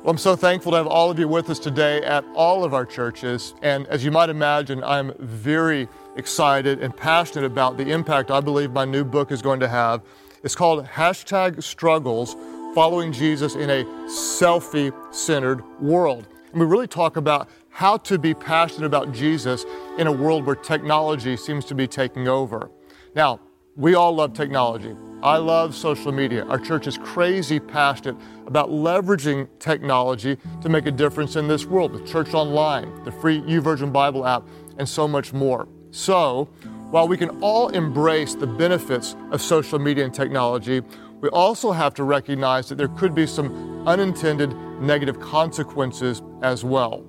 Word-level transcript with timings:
Well, 0.00 0.12
I'm 0.12 0.18
so 0.18 0.36
thankful 0.36 0.70
to 0.70 0.76
have 0.76 0.86
all 0.86 1.10
of 1.10 1.18
you 1.18 1.26
with 1.26 1.50
us 1.50 1.58
today 1.58 2.00
at 2.02 2.24
all 2.32 2.62
of 2.62 2.72
our 2.72 2.86
churches. 2.86 3.52
And 3.62 3.84
as 3.88 4.04
you 4.04 4.12
might 4.12 4.30
imagine, 4.30 4.84
I'm 4.84 5.12
very 5.18 5.88
excited 6.14 6.80
and 6.80 6.96
passionate 6.96 7.44
about 7.44 7.76
the 7.76 7.90
impact 7.90 8.30
I 8.30 8.40
believe 8.40 8.70
my 8.70 8.84
new 8.84 9.02
book 9.02 9.32
is 9.32 9.42
going 9.42 9.58
to 9.58 9.66
have. 9.66 10.02
It's 10.44 10.54
called 10.54 10.86
Hashtag 10.86 11.60
Struggles 11.64 12.36
Following 12.76 13.10
Jesus 13.10 13.56
in 13.56 13.70
a 13.70 13.82
Selfie 14.06 14.92
Centered 15.12 15.64
World. 15.80 16.28
And 16.52 16.60
we 16.60 16.66
really 16.66 16.86
talk 16.86 17.16
about 17.16 17.48
how 17.68 17.96
to 17.96 18.20
be 18.20 18.34
passionate 18.34 18.86
about 18.86 19.10
Jesus 19.10 19.64
in 19.98 20.06
a 20.06 20.12
world 20.12 20.46
where 20.46 20.54
technology 20.54 21.36
seems 21.36 21.64
to 21.64 21.74
be 21.74 21.88
taking 21.88 22.28
over. 22.28 22.70
Now, 23.16 23.40
we 23.74 23.94
all 23.94 24.14
love 24.14 24.32
technology. 24.32 24.94
I 25.22 25.38
love 25.38 25.74
social 25.74 26.12
media. 26.12 26.44
Our 26.44 26.60
church 26.60 26.86
is 26.86 26.96
crazy 26.98 27.58
passionate 27.58 28.16
about 28.48 28.70
leveraging 28.70 29.46
technology 29.58 30.38
to 30.62 30.68
make 30.70 30.86
a 30.86 30.90
difference 30.90 31.36
in 31.36 31.46
this 31.46 31.66
world 31.66 31.92
with 31.92 32.06
Church 32.06 32.32
Online, 32.32 33.04
the 33.04 33.12
free 33.12 33.40
YouVersion 33.42 33.92
Bible 33.92 34.26
app, 34.26 34.42
and 34.78 34.88
so 34.88 35.06
much 35.06 35.34
more. 35.34 35.68
So, 35.90 36.46
while 36.90 37.06
we 37.06 37.18
can 37.18 37.28
all 37.42 37.68
embrace 37.68 38.34
the 38.34 38.46
benefits 38.46 39.14
of 39.30 39.42
social 39.42 39.78
media 39.78 40.04
and 40.04 40.14
technology, 40.14 40.80
we 41.20 41.28
also 41.28 41.72
have 41.72 41.92
to 41.94 42.04
recognize 42.04 42.70
that 42.70 42.76
there 42.76 42.88
could 42.88 43.14
be 43.14 43.26
some 43.26 43.86
unintended 43.86 44.56
negative 44.80 45.20
consequences 45.20 46.22
as 46.42 46.64
well. 46.64 47.04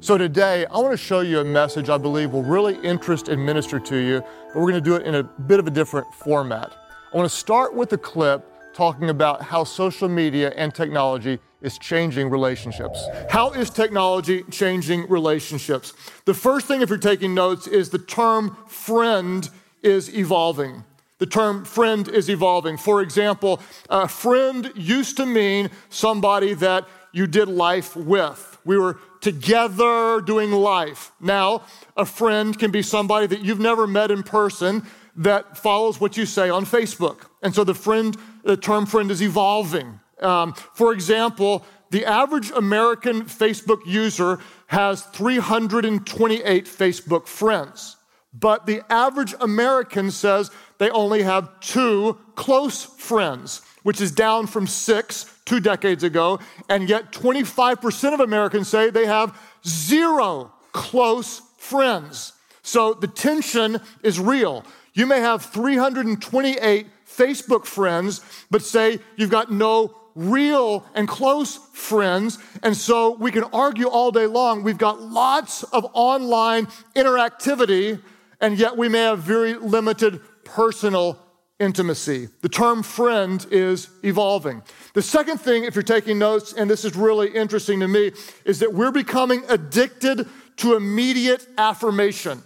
So 0.00 0.18
today, 0.18 0.66
I 0.66 0.78
want 0.78 0.92
to 0.92 0.96
show 0.96 1.20
you 1.20 1.38
a 1.38 1.44
message 1.44 1.88
I 1.88 1.98
believe 1.98 2.32
will 2.32 2.42
really 2.42 2.74
interest 2.82 3.28
and 3.28 3.44
minister 3.44 3.78
to 3.78 3.96
you, 3.96 4.22
but 4.48 4.56
we're 4.56 4.72
going 4.72 4.82
to 4.82 4.90
do 4.90 4.96
it 4.96 5.06
in 5.06 5.14
a 5.14 5.22
bit 5.22 5.60
of 5.60 5.68
a 5.68 5.70
different 5.70 6.12
format. 6.14 6.72
I 7.12 7.16
want 7.16 7.30
to 7.30 7.36
start 7.36 7.74
with 7.74 7.92
a 7.92 7.98
clip 7.98 8.49
talking 8.80 9.10
about 9.10 9.42
how 9.42 9.62
social 9.62 10.08
media 10.08 10.54
and 10.56 10.74
technology 10.74 11.38
is 11.60 11.76
changing 11.76 12.30
relationships. 12.30 13.06
How 13.28 13.50
is 13.50 13.68
technology 13.68 14.42
changing 14.44 15.06
relationships? 15.10 15.92
The 16.24 16.32
first 16.32 16.66
thing, 16.66 16.80
if 16.80 16.88
you're 16.88 16.96
taking 16.96 17.34
notes, 17.34 17.66
is 17.66 17.90
the 17.90 17.98
term 17.98 18.56
friend 18.66 19.46
is 19.82 20.16
evolving. 20.16 20.82
The 21.18 21.26
term 21.26 21.66
friend 21.66 22.08
is 22.08 22.30
evolving. 22.30 22.78
For 22.78 23.02
example, 23.02 23.60
a 23.90 24.08
friend 24.08 24.72
used 24.74 25.18
to 25.18 25.26
mean 25.26 25.68
somebody 25.90 26.54
that 26.54 26.88
you 27.12 27.26
did 27.26 27.48
life 27.48 27.94
with. 27.94 28.56
We 28.64 28.78
were 28.78 28.98
together 29.20 30.22
doing 30.22 30.52
life. 30.52 31.12
Now, 31.20 31.64
a 31.98 32.06
friend 32.06 32.58
can 32.58 32.70
be 32.70 32.80
somebody 32.80 33.26
that 33.26 33.40
you've 33.40 33.60
never 33.60 33.86
met 33.86 34.10
in 34.10 34.22
person 34.22 34.86
that 35.16 35.56
follows 35.56 36.00
what 36.00 36.16
you 36.16 36.26
say 36.26 36.50
on 36.50 36.64
Facebook. 36.64 37.26
And 37.42 37.54
so 37.54 37.64
the 37.64 37.74
friend, 37.74 38.16
the 38.44 38.56
term 38.56 38.86
friend 38.86 39.10
is 39.10 39.22
evolving. 39.22 40.00
Um, 40.20 40.52
for 40.52 40.92
example, 40.92 41.64
the 41.90 42.04
average 42.04 42.50
American 42.52 43.22
Facebook 43.22 43.84
user 43.84 44.38
has 44.68 45.02
328 45.02 46.64
Facebook 46.66 47.26
friends, 47.26 47.96
but 48.32 48.66
the 48.66 48.82
average 48.88 49.34
American 49.40 50.10
says 50.10 50.50
they 50.78 50.90
only 50.90 51.22
have 51.22 51.58
two 51.60 52.16
close 52.36 52.84
friends, 52.84 53.62
which 53.82 54.00
is 54.00 54.12
down 54.12 54.46
from 54.46 54.66
six 54.66 55.26
two 55.44 55.58
decades 55.58 56.04
ago, 56.04 56.38
and 56.68 56.88
yet 56.88 57.10
25% 57.10 58.14
of 58.14 58.20
Americans 58.20 58.68
say 58.68 58.88
they 58.88 59.06
have 59.06 59.36
zero 59.66 60.52
close 60.72 61.42
friends. 61.58 62.34
So 62.62 62.94
the 62.94 63.08
tension 63.08 63.80
is 64.04 64.20
real. 64.20 64.64
You 65.00 65.06
may 65.06 65.20
have 65.20 65.42
328 65.46 66.86
Facebook 67.08 67.64
friends, 67.64 68.20
but 68.50 68.60
say 68.60 68.98
you've 69.16 69.30
got 69.30 69.50
no 69.50 69.96
real 70.14 70.84
and 70.94 71.08
close 71.08 71.56
friends. 71.72 72.38
And 72.62 72.76
so 72.76 73.16
we 73.16 73.32
can 73.32 73.44
argue 73.44 73.86
all 73.86 74.10
day 74.10 74.26
long. 74.26 74.62
We've 74.62 74.76
got 74.76 75.00
lots 75.00 75.62
of 75.62 75.86
online 75.94 76.66
interactivity, 76.94 78.02
and 78.42 78.58
yet 78.58 78.76
we 78.76 78.90
may 78.90 78.98
have 78.98 79.20
very 79.20 79.54
limited 79.54 80.20
personal 80.44 81.18
intimacy. 81.58 82.28
The 82.42 82.50
term 82.50 82.82
friend 82.82 83.46
is 83.50 83.88
evolving. 84.04 84.62
The 84.92 85.00
second 85.00 85.38
thing, 85.38 85.64
if 85.64 85.74
you're 85.74 85.82
taking 85.82 86.18
notes, 86.18 86.52
and 86.52 86.68
this 86.68 86.84
is 86.84 86.94
really 86.94 87.30
interesting 87.30 87.80
to 87.80 87.88
me, 87.88 88.12
is 88.44 88.58
that 88.58 88.74
we're 88.74 88.92
becoming 88.92 89.44
addicted 89.48 90.28
to 90.56 90.74
immediate 90.76 91.48
affirmation. 91.56 92.42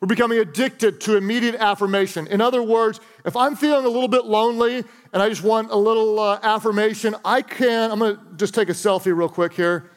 We're 0.00 0.06
becoming 0.06 0.38
addicted 0.38 1.00
to 1.02 1.16
immediate 1.16 1.56
affirmation. 1.56 2.26
In 2.26 2.40
other 2.40 2.62
words, 2.62 3.00
if 3.26 3.36
I'm 3.36 3.54
feeling 3.54 3.84
a 3.84 3.88
little 3.88 4.08
bit 4.08 4.24
lonely 4.24 4.82
and 5.12 5.22
I 5.22 5.28
just 5.28 5.42
want 5.42 5.70
a 5.70 5.76
little 5.76 6.18
uh, 6.18 6.40
affirmation, 6.42 7.14
I 7.22 7.42
can. 7.42 7.90
I'm 7.90 7.98
gonna 7.98 8.18
just 8.36 8.54
take 8.54 8.70
a 8.70 8.72
selfie 8.72 9.14
real 9.14 9.28
quick 9.28 9.52
here. 9.52 9.90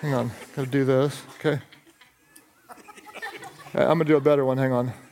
Hang 0.00 0.14
on, 0.14 0.30
gotta 0.56 0.68
do 0.68 0.84
this, 0.84 1.22
okay? 1.38 1.60
I'm 3.72 3.98
gonna 3.98 4.04
do 4.04 4.16
a 4.16 4.20
better 4.20 4.44
one, 4.44 4.58
hang 4.58 4.72
on. 4.72 4.92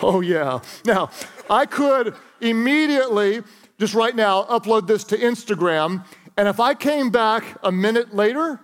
Oh, 0.00 0.20
yeah. 0.20 0.60
Now, 0.84 1.10
I 1.50 1.66
could 1.66 2.14
immediately, 2.40 3.42
just 3.78 3.94
right 3.94 4.14
now, 4.14 4.44
upload 4.44 4.86
this 4.86 5.02
to 5.04 5.16
Instagram, 5.16 6.04
and 6.38 6.48
if 6.48 6.60
I 6.60 6.72
came 6.72 7.10
back 7.10 7.44
a 7.62 7.70
minute 7.70 8.14
later, 8.14 8.58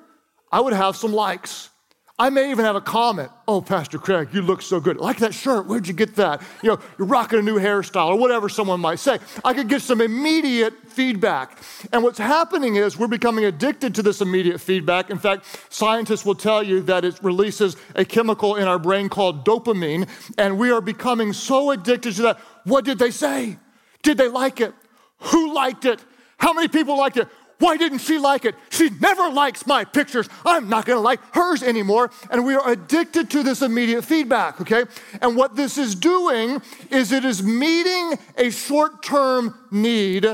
I 0.50 0.60
would 0.60 0.72
have 0.72 0.96
some 0.96 1.12
likes. 1.12 1.68
I 2.16 2.30
may 2.30 2.52
even 2.52 2.64
have 2.64 2.76
a 2.76 2.80
comment. 2.80 3.32
Oh, 3.48 3.60
Pastor 3.60 3.98
Craig, 3.98 4.28
you 4.32 4.40
look 4.42 4.62
so 4.62 4.78
good. 4.78 4.98
Like 4.98 5.18
that 5.18 5.34
shirt. 5.34 5.66
Where'd 5.66 5.88
you 5.88 5.94
get 5.94 6.14
that? 6.14 6.42
You 6.62 6.68
know, 6.68 6.78
you're 6.96 7.08
rocking 7.08 7.40
a 7.40 7.42
new 7.42 7.58
hairstyle 7.58 8.10
or 8.10 8.16
whatever 8.16 8.48
someone 8.48 8.78
might 8.78 9.00
say. 9.00 9.18
I 9.44 9.52
could 9.52 9.68
get 9.68 9.82
some 9.82 10.00
immediate 10.00 10.74
feedback. 10.88 11.58
And 11.92 12.04
what's 12.04 12.18
happening 12.18 12.76
is 12.76 12.96
we're 12.96 13.08
becoming 13.08 13.46
addicted 13.46 13.96
to 13.96 14.02
this 14.02 14.20
immediate 14.20 14.60
feedback. 14.60 15.10
In 15.10 15.18
fact, 15.18 15.44
scientists 15.70 16.24
will 16.24 16.36
tell 16.36 16.62
you 16.62 16.82
that 16.82 17.04
it 17.04 17.18
releases 17.20 17.76
a 17.96 18.04
chemical 18.04 18.54
in 18.54 18.68
our 18.68 18.78
brain 18.78 19.08
called 19.08 19.44
dopamine. 19.44 20.08
And 20.38 20.56
we 20.56 20.70
are 20.70 20.80
becoming 20.80 21.32
so 21.32 21.72
addicted 21.72 22.14
to 22.14 22.22
that. 22.22 22.38
What 22.62 22.84
did 22.84 23.00
they 23.00 23.10
say? 23.10 23.58
Did 24.04 24.18
they 24.18 24.28
like 24.28 24.60
it? 24.60 24.72
Who 25.18 25.52
liked 25.52 25.84
it? 25.84 25.98
How 26.38 26.52
many 26.52 26.68
people 26.68 26.96
liked 26.96 27.16
it? 27.16 27.26
Why 27.58 27.76
didn't 27.76 27.98
she 27.98 28.18
like 28.18 28.44
it? 28.44 28.54
She 28.70 28.90
never 29.00 29.30
likes 29.30 29.66
my 29.66 29.84
pictures. 29.84 30.28
I'm 30.44 30.68
not 30.68 30.86
going 30.86 30.96
to 30.96 31.00
like 31.02 31.20
hers 31.34 31.62
anymore. 31.62 32.10
And 32.30 32.44
we 32.44 32.54
are 32.54 32.68
addicted 32.68 33.30
to 33.30 33.42
this 33.42 33.62
immediate 33.62 34.04
feedback, 34.04 34.60
okay? 34.60 34.84
And 35.20 35.36
what 35.36 35.56
this 35.56 35.78
is 35.78 35.94
doing 35.94 36.60
is 36.90 37.12
it 37.12 37.24
is 37.24 37.42
meeting 37.42 38.18
a 38.36 38.50
short 38.50 39.02
term 39.02 39.54
need, 39.70 40.26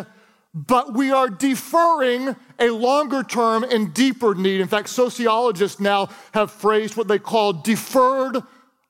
but 0.55 0.95
we 0.95 1.11
are 1.11 1.29
deferring 1.29 2.35
a 2.59 2.71
longer 2.71 3.23
term 3.23 3.65
and 3.65 3.95
deeper 3.95 4.35
need. 4.35 4.61
In 4.61 4.69
fact, 4.69 4.89
sociologists 4.89 5.81
now 5.81 6.09
have 6.33 6.51
phrased 6.51 6.97
what 6.97 7.09
they 7.09 7.19
call 7.19 7.53
deferred 7.53 8.43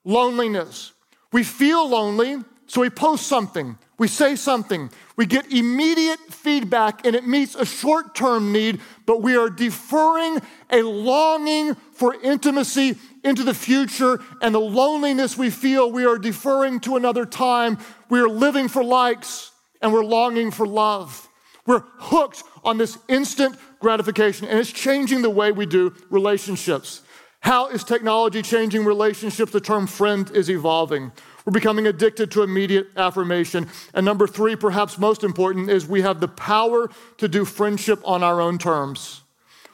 loneliness. 0.03 0.93
We 1.31 1.43
feel 1.43 1.87
lonely, 1.87 2.43
so 2.67 2.81
we 2.81 2.89
post 2.89 3.27
something, 3.27 3.77
we 4.01 4.07
say 4.07 4.35
something, 4.35 4.89
we 5.15 5.27
get 5.27 5.53
immediate 5.53 6.17
feedback, 6.31 7.05
and 7.05 7.15
it 7.15 7.27
meets 7.27 7.53
a 7.53 7.63
short 7.63 8.15
term 8.15 8.51
need, 8.51 8.81
but 9.05 9.21
we 9.21 9.35
are 9.35 9.47
deferring 9.47 10.39
a 10.71 10.81
longing 10.81 11.75
for 11.93 12.15
intimacy 12.23 12.95
into 13.23 13.43
the 13.43 13.53
future, 13.53 14.19
and 14.41 14.55
the 14.55 14.59
loneliness 14.59 15.37
we 15.37 15.51
feel, 15.51 15.91
we 15.91 16.03
are 16.03 16.17
deferring 16.17 16.79
to 16.79 16.95
another 16.95 17.27
time. 17.27 17.77
We 18.09 18.19
are 18.21 18.27
living 18.27 18.69
for 18.69 18.83
likes, 18.83 19.51
and 19.83 19.93
we're 19.93 20.03
longing 20.03 20.49
for 20.49 20.65
love. 20.65 21.29
We're 21.67 21.83
hooked 21.99 22.41
on 22.63 22.79
this 22.79 22.97
instant 23.07 23.55
gratification, 23.79 24.47
and 24.47 24.57
it's 24.57 24.71
changing 24.71 25.21
the 25.21 25.29
way 25.29 25.51
we 25.51 25.67
do 25.67 25.93
relationships. 26.09 27.03
How 27.41 27.69
is 27.69 27.83
technology 27.83 28.41
changing 28.41 28.83
relationships? 28.83 29.51
The 29.51 29.61
term 29.61 29.85
friend 29.85 30.29
is 30.31 30.49
evolving. 30.49 31.11
We're 31.45 31.51
becoming 31.51 31.87
addicted 31.87 32.31
to 32.31 32.43
immediate 32.43 32.87
affirmation. 32.95 33.67
And 33.93 34.05
number 34.05 34.27
three, 34.27 34.55
perhaps 34.55 34.97
most 34.97 35.23
important, 35.23 35.69
is 35.69 35.87
we 35.87 36.01
have 36.01 36.19
the 36.19 36.27
power 36.27 36.89
to 37.17 37.27
do 37.27 37.45
friendship 37.45 37.99
on 38.05 38.23
our 38.23 38.39
own 38.39 38.57
terms. 38.57 39.21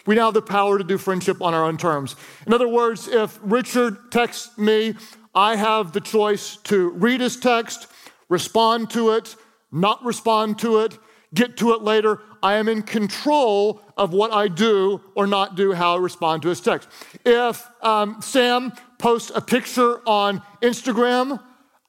We 0.06 0.16
now 0.16 0.26
have 0.26 0.34
the 0.34 0.42
power 0.42 0.78
to 0.78 0.84
do 0.86 0.98
friendship 0.98 1.42
on 1.42 1.54
our 1.54 1.66
own 1.66 1.78
terms. 1.78 2.16
In 2.46 2.54
other 2.54 2.68
words, 2.68 3.10
if 3.10 3.38
Richard 3.42 4.10
texts 4.10 4.58
me, 4.58 4.96
I 5.36 5.58
have 5.58 5.92
the 5.92 6.00
choice 6.00 6.56
to 6.64 6.92
read 6.92 7.20
his 7.20 7.38
text, 7.38 7.88
respond 8.30 8.90
to 8.92 9.12
it, 9.12 9.36
not 9.72 10.04
respond 10.06 10.60
to 10.60 10.80
it, 10.80 10.98
get 11.34 11.58
to 11.58 11.74
it 11.74 11.82
later. 11.82 12.22
I 12.42 12.54
am 12.54 12.70
in 12.70 12.84
control 12.84 13.82
of 13.98 14.14
what 14.14 14.32
I 14.32 14.48
do 14.48 15.02
or 15.14 15.28
not 15.28 15.56
do, 15.56 15.74
how 15.74 15.96
I 15.96 16.00
respond 16.00 16.42
to 16.44 16.50
his 16.50 16.62
text. 16.62 16.88
If 17.26 17.68
um, 17.84 18.22
Sam 18.22 18.72
posts 18.98 19.32
a 19.36 19.42
picture 19.42 20.02
on 20.08 20.42
Instagram, 20.62 21.44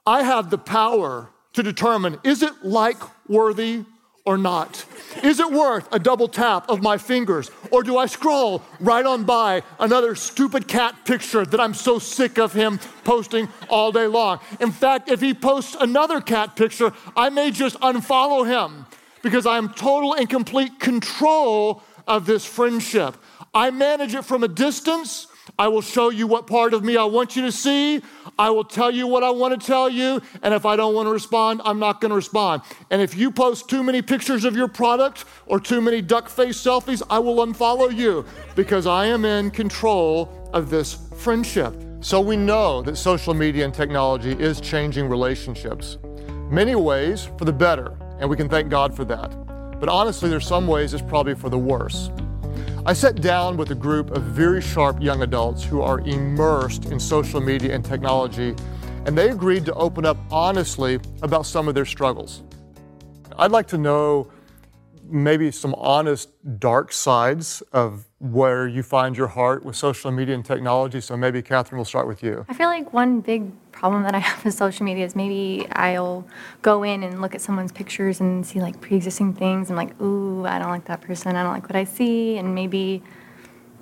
I 0.08 0.22
have 0.22 0.48
the 0.48 0.56
power 0.56 1.28
to 1.52 1.62
determine 1.62 2.18
is 2.24 2.42
it 2.42 2.64
like 2.64 2.96
worthy 3.28 3.84
or 4.24 4.38
not? 4.38 4.86
Is 5.22 5.38
it 5.38 5.52
worth 5.52 5.86
a 5.92 5.98
double 5.98 6.28
tap 6.28 6.70
of 6.70 6.80
my 6.80 6.96
fingers? 6.96 7.50
Or 7.70 7.82
do 7.82 7.98
I 7.98 8.06
scroll 8.06 8.62
right 8.80 9.04
on 9.04 9.24
by 9.24 9.62
another 9.78 10.14
stupid 10.14 10.66
cat 10.66 10.94
picture 11.04 11.44
that 11.44 11.60
I'm 11.60 11.74
so 11.74 11.98
sick 11.98 12.38
of 12.38 12.54
him 12.54 12.80
posting 13.04 13.50
all 13.68 13.92
day 13.92 14.06
long? 14.06 14.40
In 14.60 14.72
fact, 14.72 15.10
if 15.10 15.20
he 15.20 15.34
posts 15.34 15.76
another 15.78 16.22
cat 16.22 16.56
picture, 16.56 16.90
I 17.14 17.28
may 17.28 17.50
just 17.50 17.78
unfollow 17.80 18.46
him 18.46 18.86
because 19.22 19.44
I 19.44 19.58
am 19.58 19.68
total 19.74 20.14
and 20.14 20.26
complete 20.26 20.80
control 20.80 21.82
of 22.06 22.24
this 22.24 22.46
friendship. 22.46 23.14
I 23.52 23.70
manage 23.70 24.14
it 24.14 24.24
from 24.24 24.42
a 24.42 24.48
distance. 24.48 25.26
I 25.60 25.66
will 25.66 25.82
show 25.82 26.10
you 26.10 26.28
what 26.28 26.46
part 26.46 26.72
of 26.72 26.84
me 26.84 26.96
I 26.96 27.04
want 27.04 27.34
you 27.34 27.42
to 27.42 27.50
see. 27.50 28.00
I 28.38 28.50
will 28.50 28.62
tell 28.62 28.92
you 28.92 29.08
what 29.08 29.24
I 29.24 29.30
want 29.30 29.60
to 29.60 29.66
tell 29.66 29.88
you. 29.88 30.22
And 30.42 30.54
if 30.54 30.64
I 30.64 30.76
don't 30.76 30.94
want 30.94 31.08
to 31.08 31.12
respond, 31.12 31.62
I'm 31.64 31.80
not 31.80 32.00
going 32.00 32.10
to 32.10 32.14
respond. 32.14 32.62
And 32.90 33.02
if 33.02 33.16
you 33.16 33.32
post 33.32 33.68
too 33.68 33.82
many 33.82 34.00
pictures 34.00 34.44
of 34.44 34.54
your 34.54 34.68
product 34.68 35.24
or 35.46 35.58
too 35.58 35.80
many 35.80 36.00
duck 36.00 36.28
face 36.28 36.62
selfies, 36.62 37.02
I 37.10 37.18
will 37.18 37.44
unfollow 37.44 37.92
you 37.94 38.24
because 38.54 38.86
I 38.86 39.06
am 39.06 39.24
in 39.24 39.50
control 39.50 40.48
of 40.52 40.70
this 40.70 40.96
friendship. 41.16 41.74
So 42.00 42.20
we 42.20 42.36
know 42.36 42.80
that 42.82 42.96
social 42.96 43.34
media 43.34 43.64
and 43.64 43.74
technology 43.74 44.32
is 44.32 44.60
changing 44.60 45.08
relationships. 45.08 45.98
Many 46.50 46.76
ways 46.76 47.28
for 47.36 47.44
the 47.44 47.52
better, 47.52 47.98
and 48.20 48.30
we 48.30 48.36
can 48.36 48.48
thank 48.48 48.70
God 48.70 48.94
for 48.94 49.04
that. 49.06 49.30
But 49.80 49.88
honestly, 49.88 50.30
there's 50.30 50.46
some 50.46 50.68
ways 50.68 50.94
it's 50.94 51.02
probably 51.02 51.34
for 51.34 51.50
the 51.50 51.58
worse. 51.58 52.10
I 52.88 52.94
sat 52.94 53.20
down 53.20 53.58
with 53.58 53.70
a 53.70 53.74
group 53.74 54.12
of 54.12 54.22
very 54.22 54.62
sharp 54.62 55.02
young 55.02 55.20
adults 55.20 55.62
who 55.62 55.82
are 55.82 56.00
immersed 56.00 56.86
in 56.86 56.98
social 56.98 57.38
media 57.38 57.74
and 57.74 57.84
technology, 57.84 58.54
and 59.04 59.08
they 59.08 59.28
agreed 59.28 59.66
to 59.66 59.74
open 59.74 60.06
up 60.06 60.16
honestly 60.30 60.98
about 61.20 61.44
some 61.44 61.68
of 61.68 61.74
their 61.74 61.84
struggles. 61.84 62.44
I'd 63.36 63.50
like 63.50 63.66
to 63.68 63.76
know 63.76 64.30
maybe 65.04 65.50
some 65.50 65.74
honest 65.74 66.30
dark 66.58 66.90
sides 66.90 67.62
of 67.74 68.07
where 68.20 68.66
you 68.66 68.82
find 68.82 69.16
your 69.16 69.28
heart 69.28 69.64
with 69.64 69.76
social 69.76 70.10
media 70.10 70.34
and 70.34 70.44
technology. 70.44 71.00
So 71.00 71.16
maybe 71.16 71.40
Catherine, 71.40 71.78
we'll 71.78 71.84
start 71.84 72.08
with 72.08 72.22
you. 72.22 72.44
I 72.48 72.54
feel 72.54 72.68
like 72.68 72.92
one 72.92 73.20
big 73.20 73.52
problem 73.70 74.02
that 74.02 74.14
I 74.14 74.18
have 74.28 74.44
with 74.44 74.54
social 74.54 74.84
media 74.84 75.04
is 75.04 75.14
maybe 75.14 75.66
I'll 75.72 76.26
go 76.62 76.82
in 76.82 77.04
and 77.04 77.22
look 77.22 77.34
at 77.34 77.40
someone's 77.40 77.70
pictures 77.70 78.20
and 78.20 78.44
see 78.44 78.60
like 78.60 78.80
pre-existing 78.80 79.34
things. 79.34 79.70
I'm 79.70 79.76
like, 79.76 80.00
ooh, 80.00 80.44
I 80.46 80.58
don't 80.58 80.70
like 80.70 80.86
that 80.86 81.00
person. 81.00 81.36
I 81.36 81.42
don't 81.44 81.52
like 81.52 81.64
what 81.64 81.76
I 81.76 81.84
see, 81.84 82.38
and 82.38 82.54
maybe 82.54 83.02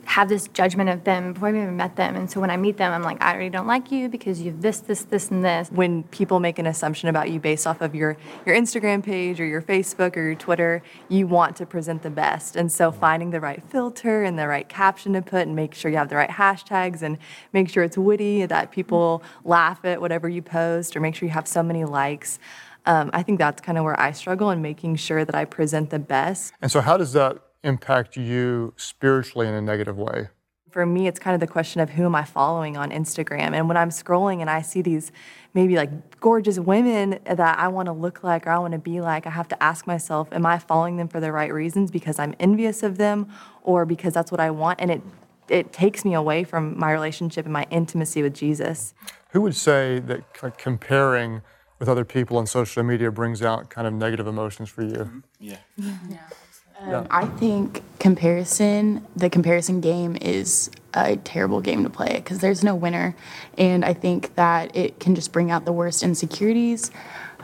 have 0.07 0.29
this 0.29 0.49
judgment 0.49 0.89
of 0.89 1.05
them 1.05 1.33
before 1.33 1.49
I've 1.49 1.57
even 1.57 1.77
met 1.77 1.97
them. 1.97 2.17
And 2.17 2.31
so 2.31 2.41
when 2.41 2.51
I 2.51 2.57
meet 2.57 2.77
them, 2.77 2.93
I'm 2.93 3.03
like, 3.03 3.23
I 3.23 3.33
already 3.33 3.51
don't 3.51 3.67
like 3.67 3.91
you 3.91 4.09
because 4.09 4.41
you 4.41 4.53
have 4.53 4.63
this, 4.63 4.81
this, 4.81 5.03
this, 5.05 5.31
and 5.31 5.45
this. 5.45 5.69
When 5.71 6.05
people 6.05 6.41
make 6.41 6.59
an 6.59 6.67
assumption 6.67 7.09
about 7.09 7.31
you 7.31 7.41
based 7.41 7.67
off 7.67 7.81
of 7.81 7.95
your, 7.95 8.17
your 8.47 8.57
Instagram 8.57 9.03
page 9.03 9.41
or 9.41 9.45
your 9.45 9.61
Facebook 9.61 10.17
or 10.17 10.23
your 10.23 10.35
Twitter, 10.35 10.83
you 11.09 11.27
want 11.27 11.57
to 11.57 11.67
present 11.67 12.03
the 12.03 12.11
best. 12.11 12.57
And 12.57 12.71
so 12.71 12.93
finding 12.93 13.31
the 13.31 13.41
right 13.41 13.63
filter 13.69 14.23
and 14.23 14.39
the 14.39 14.47
right 14.47 14.69
caption 14.69 15.13
to 15.15 15.23
put 15.23 15.43
and 15.47 15.57
make 15.57 15.75
sure 15.75 15.91
you 15.91 15.97
have 15.97 16.09
the 16.09 16.17
right 16.17 16.31
hashtags 16.31 17.03
and 17.03 17.19
make 17.53 17.69
sure 17.69 17.83
it's 17.83 17.99
witty, 17.99 18.47
that 18.47 18.71
people 18.71 19.23
laugh 19.45 19.85
at 19.85 20.01
whatever 20.01 20.29
you 20.29 20.41
post, 20.41 20.97
or 20.97 21.01
make 21.01 21.15
sure 21.15 21.27
you 21.27 21.33
have 21.33 21.49
so 21.49 21.63
many 21.63 21.85
likes. 21.85 22.39
Um, 22.87 23.11
I 23.13 23.23
think 23.25 23.41
that's 23.41 23.61
kind 23.61 23.77
of 23.77 23.85
where 23.85 23.99
I 23.99 24.13
struggle 24.13 24.51
in 24.51 24.63
making 24.63 24.97
sure 24.97 25.25
that 25.25 25.35
I 25.35 25.45
present 25.45 25.91
the 25.91 25.99
best. 25.99 26.53
And 26.63 26.71
so, 26.71 26.81
how 26.81 26.97
does 26.97 27.13
that 27.15 27.39
impact 27.67 28.17
you 28.17 28.73
spiritually 28.77 29.49
in 29.49 29.55
a 29.55 29.61
negative 29.61 29.99
way? 29.99 30.29
For 30.71 30.85
me, 30.85 31.07
it's 31.07 31.19
kind 31.19 31.35
of 31.35 31.41
the 31.41 31.47
question 31.47 31.81
of 31.81 31.91
who 31.91 32.05
am 32.05 32.15
I 32.15 32.25
following 32.25 32.77
on 32.77 32.91
Instagram? 32.91 33.55
And 33.55 33.67
when 33.67 33.77
I'm 33.77 33.89
scrolling 33.89 34.41
and 34.41 34.51
I 34.51 34.61
see 34.63 34.83
these 34.83 35.11
maybe 35.55 35.75
like 35.75 36.21
gorgeous 36.21 36.59
women 36.59 37.19
that 37.25 37.59
I 37.59 37.69
want 37.69 37.87
to 37.87 37.93
look 37.93 38.23
like 38.23 38.47
or 38.47 38.51
I 38.51 38.59
want 38.59 38.73
to 38.73 38.79
be 38.79 39.01
like, 39.01 39.27
I 39.27 39.31
have 39.31 39.49
to 39.49 39.63
ask 39.63 39.87
myself, 39.87 40.29
am 40.33 40.45
I 40.45 40.59
following 40.59 40.97
them 40.97 41.09
for 41.09 41.19
the 41.19 41.33
right 41.33 41.53
reasons 41.53 41.91
because 41.91 42.19
I'm 42.19 42.35
envious 42.39 42.83
of 42.83 42.99
them 42.99 43.33
or 43.63 43.87
because 43.87 44.13
that's 44.13 44.31
what 44.31 44.41
I 44.41 44.51
want? 44.51 44.81
And 44.81 44.91
it 44.91 45.03
it 45.49 45.73
takes 45.73 46.05
me 46.05 46.13
away 46.13 46.43
from 46.45 46.79
my 46.79 46.93
relationship 46.93 47.45
and 47.47 47.53
my 47.53 47.67
intimacy 47.71 48.23
with 48.23 48.35
Jesus. 48.35 48.95
Who 49.31 49.41
would 49.43 49.55
say 49.55 50.01
that 50.01 50.33
comparing 50.59 51.43
with 51.79 51.89
other 51.89 52.05
people 52.05 52.39
on 52.39 52.47
social 52.47 52.83
media 52.83 53.11
brings 53.11 53.43
out 53.43 53.71
kind 53.71 53.87
of 53.87 53.93
negative 53.93 54.27
emotions 54.27 54.69
for 54.69 54.83
you? 54.83 54.89
Mm-hmm. 54.89 55.19
Yeah. 55.39 55.59
yeah. 56.11 56.29
Um, 56.81 57.07
I 57.11 57.27
think 57.27 57.83
comparison, 57.99 59.07
the 59.17 59.31
comparison 59.31 59.81
game 59.81 60.17
is 60.21 60.71
a 60.93 61.17
terrible 61.17 61.61
game 61.61 61.85
to 61.85 61.91
play 61.91 62.15
because 62.17 62.41
there's 62.41 62.63
no 62.63 62.75
winner. 62.75 63.17
And 63.57 63.85
I 63.85 63.95
think 63.95 64.35
that 64.35 64.77
it 64.77 65.01
can 65.01 65.15
just 65.15 65.33
bring 65.33 65.51
out 65.51 65.65
the 65.65 65.73
worst 65.73 66.03
insecurities. 66.03 66.91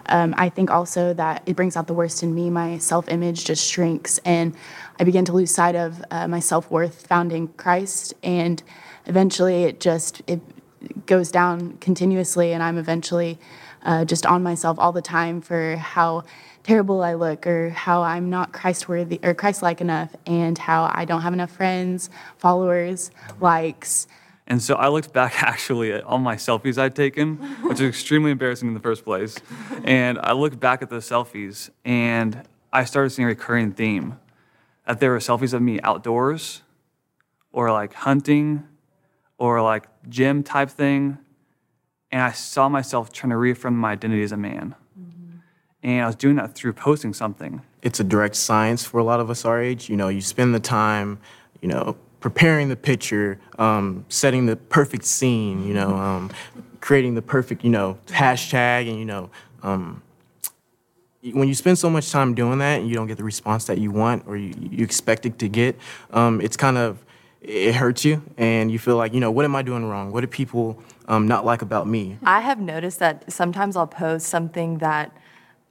Um, 0.06 0.34
I 0.36 0.48
think 0.48 0.70
also 0.70 1.14
that 1.14 1.42
it 1.46 1.56
brings 1.56 1.76
out 1.76 1.86
the 1.86 1.94
worst 1.94 2.22
in 2.22 2.34
me. 2.34 2.50
My 2.50 2.78
self 2.78 3.08
image 3.08 3.44
just 3.44 3.66
shrinks, 3.70 4.18
and 4.24 4.54
I 4.98 5.04
begin 5.04 5.24
to 5.26 5.32
lose 5.32 5.52
sight 5.52 5.76
of 5.76 6.02
uh, 6.10 6.26
my 6.26 6.40
self 6.40 6.70
worth 6.70 7.06
found 7.06 7.32
in 7.32 7.48
Christ. 7.48 8.12
And 8.22 8.62
eventually, 9.06 9.64
it 9.64 9.80
just 9.80 10.20
it 10.26 10.40
goes 11.06 11.30
down 11.30 11.78
continuously, 11.78 12.52
and 12.52 12.62
I'm 12.62 12.78
eventually 12.78 13.38
uh, 13.84 14.04
just 14.04 14.26
on 14.26 14.42
myself 14.42 14.78
all 14.78 14.92
the 14.92 15.02
time 15.02 15.40
for 15.40 15.76
how 15.76 16.24
terrible 16.62 17.02
I 17.02 17.14
look 17.14 17.46
or 17.46 17.70
how 17.70 18.02
I'm 18.02 18.30
not 18.30 18.52
Christ 18.52 18.88
worthy 18.88 19.18
or 19.22 19.34
Christ 19.34 19.62
like 19.62 19.80
enough 19.80 20.14
and 20.26 20.56
how 20.56 20.90
I 20.92 21.04
don't 21.04 21.22
have 21.22 21.32
enough 21.32 21.50
friends, 21.50 22.10
followers, 22.38 23.10
likes. 23.40 24.06
And 24.46 24.62
so 24.62 24.74
I 24.74 24.88
looked 24.88 25.12
back 25.12 25.42
actually 25.42 25.92
at 25.92 26.04
all 26.04 26.18
my 26.18 26.36
selfies 26.36 26.78
I'd 26.78 26.94
taken, 26.94 27.36
which 27.62 27.80
is 27.80 27.88
extremely 27.88 28.30
embarrassing 28.30 28.68
in 28.68 28.74
the 28.74 28.80
first 28.80 29.04
place. 29.04 29.36
And 29.84 30.18
I 30.18 30.32
looked 30.32 30.60
back 30.60 30.82
at 30.82 30.90
those 30.90 31.08
selfies 31.08 31.70
and 31.84 32.42
I 32.72 32.84
started 32.84 33.10
seeing 33.10 33.26
a 33.26 33.28
recurring 33.28 33.72
theme 33.72 34.18
that 34.86 35.00
there 35.00 35.10
were 35.10 35.18
selfies 35.18 35.52
of 35.52 35.62
me 35.62 35.80
outdoors 35.82 36.62
or 37.52 37.70
like 37.70 37.94
hunting 37.94 38.64
or 39.38 39.62
like 39.62 39.88
gym 40.08 40.42
type 40.42 40.70
thing. 40.70 41.18
And 42.10 42.22
I 42.22 42.32
saw 42.32 42.68
myself 42.68 43.12
trying 43.12 43.30
to 43.30 43.36
reaffirm 43.36 43.76
my 43.76 43.92
identity 43.92 44.22
as 44.22 44.32
a 44.32 44.36
man. 44.36 44.74
And 45.82 46.02
I 46.02 46.06
was 46.06 46.14
doing 46.16 46.36
that 46.36 46.54
through 46.54 46.74
posting 46.74 47.12
something. 47.12 47.62
It's 47.82 47.98
a 47.98 48.04
direct 48.04 48.36
science 48.36 48.84
for 48.84 48.98
a 48.98 49.04
lot 49.04 49.20
of 49.20 49.30
us 49.30 49.44
our 49.44 49.60
age. 49.60 49.88
You 49.88 49.96
know, 49.96 50.08
you 50.08 50.20
spend 50.20 50.54
the 50.54 50.60
time, 50.60 51.18
you 51.60 51.68
know, 51.68 51.96
preparing 52.20 52.68
the 52.68 52.76
picture, 52.76 53.40
um, 53.58 54.04
setting 54.08 54.46
the 54.46 54.56
perfect 54.56 55.04
scene, 55.04 55.66
you 55.66 55.74
know, 55.74 55.96
um, 55.96 56.30
creating 56.80 57.14
the 57.14 57.22
perfect, 57.22 57.64
you 57.64 57.70
know, 57.70 57.98
hashtag, 58.06 58.88
and 58.88 58.98
you 58.98 59.04
know, 59.04 59.30
um, 59.62 60.02
when 61.32 61.48
you 61.48 61.54
spend 61.54 61.78
so 61.78 61.90
much 61.90 62.10
time 62.10 62.34
doing 62.34 62.58
that 62.58 62.80
and 62.80 62.88
you 62.88 62.94
don't 62.94 63.06
get 63.06 63.16
the 63.16 63.24
response 63.24 63.64
that 63.66 63.78
you 63.78 63.90
want 63.90 64.24
or 64.26 64.36
you, 64.36 64.54
you 64.58 64.84
expect 64.84 65.24
it 65.26 65.38
to 65.38 65.48
get, 65.48 65.76
um, 66.12 66.40
it's 66.40 66.56
kind 66.56 66.78
of 66.78 67.04
it 67.40 67.74
hurts 67.74 68.04
you, 68.04 68.22
and 68.36 68.70
you 68.70 68.78
feel 68.78 68.96
like, 68.96 69.12
you 69.12 69.18
know, 69.18 69.30
what 69.30 69.44
am 69.44 69.56
I 69.56 69.62
doing 69.62 69.84
wrong? 69.84 70.12
What 70.12 70.20
do 70.20 70.28
people 70.28 70.80
um, 71.08 71.26
not 71.26 71.44
like 71.44 71.60
about 71.60 71.88
me? 71.88 72.18
I 72.22 72.40
have 72.40 72.60
noticed 72.60 73.00
that 73.00 73.32
sometimes 73.32 73.76
I'll 73.76 73.88
post 73.88 74.28
something 74.28 74.78
that 74.78 75.16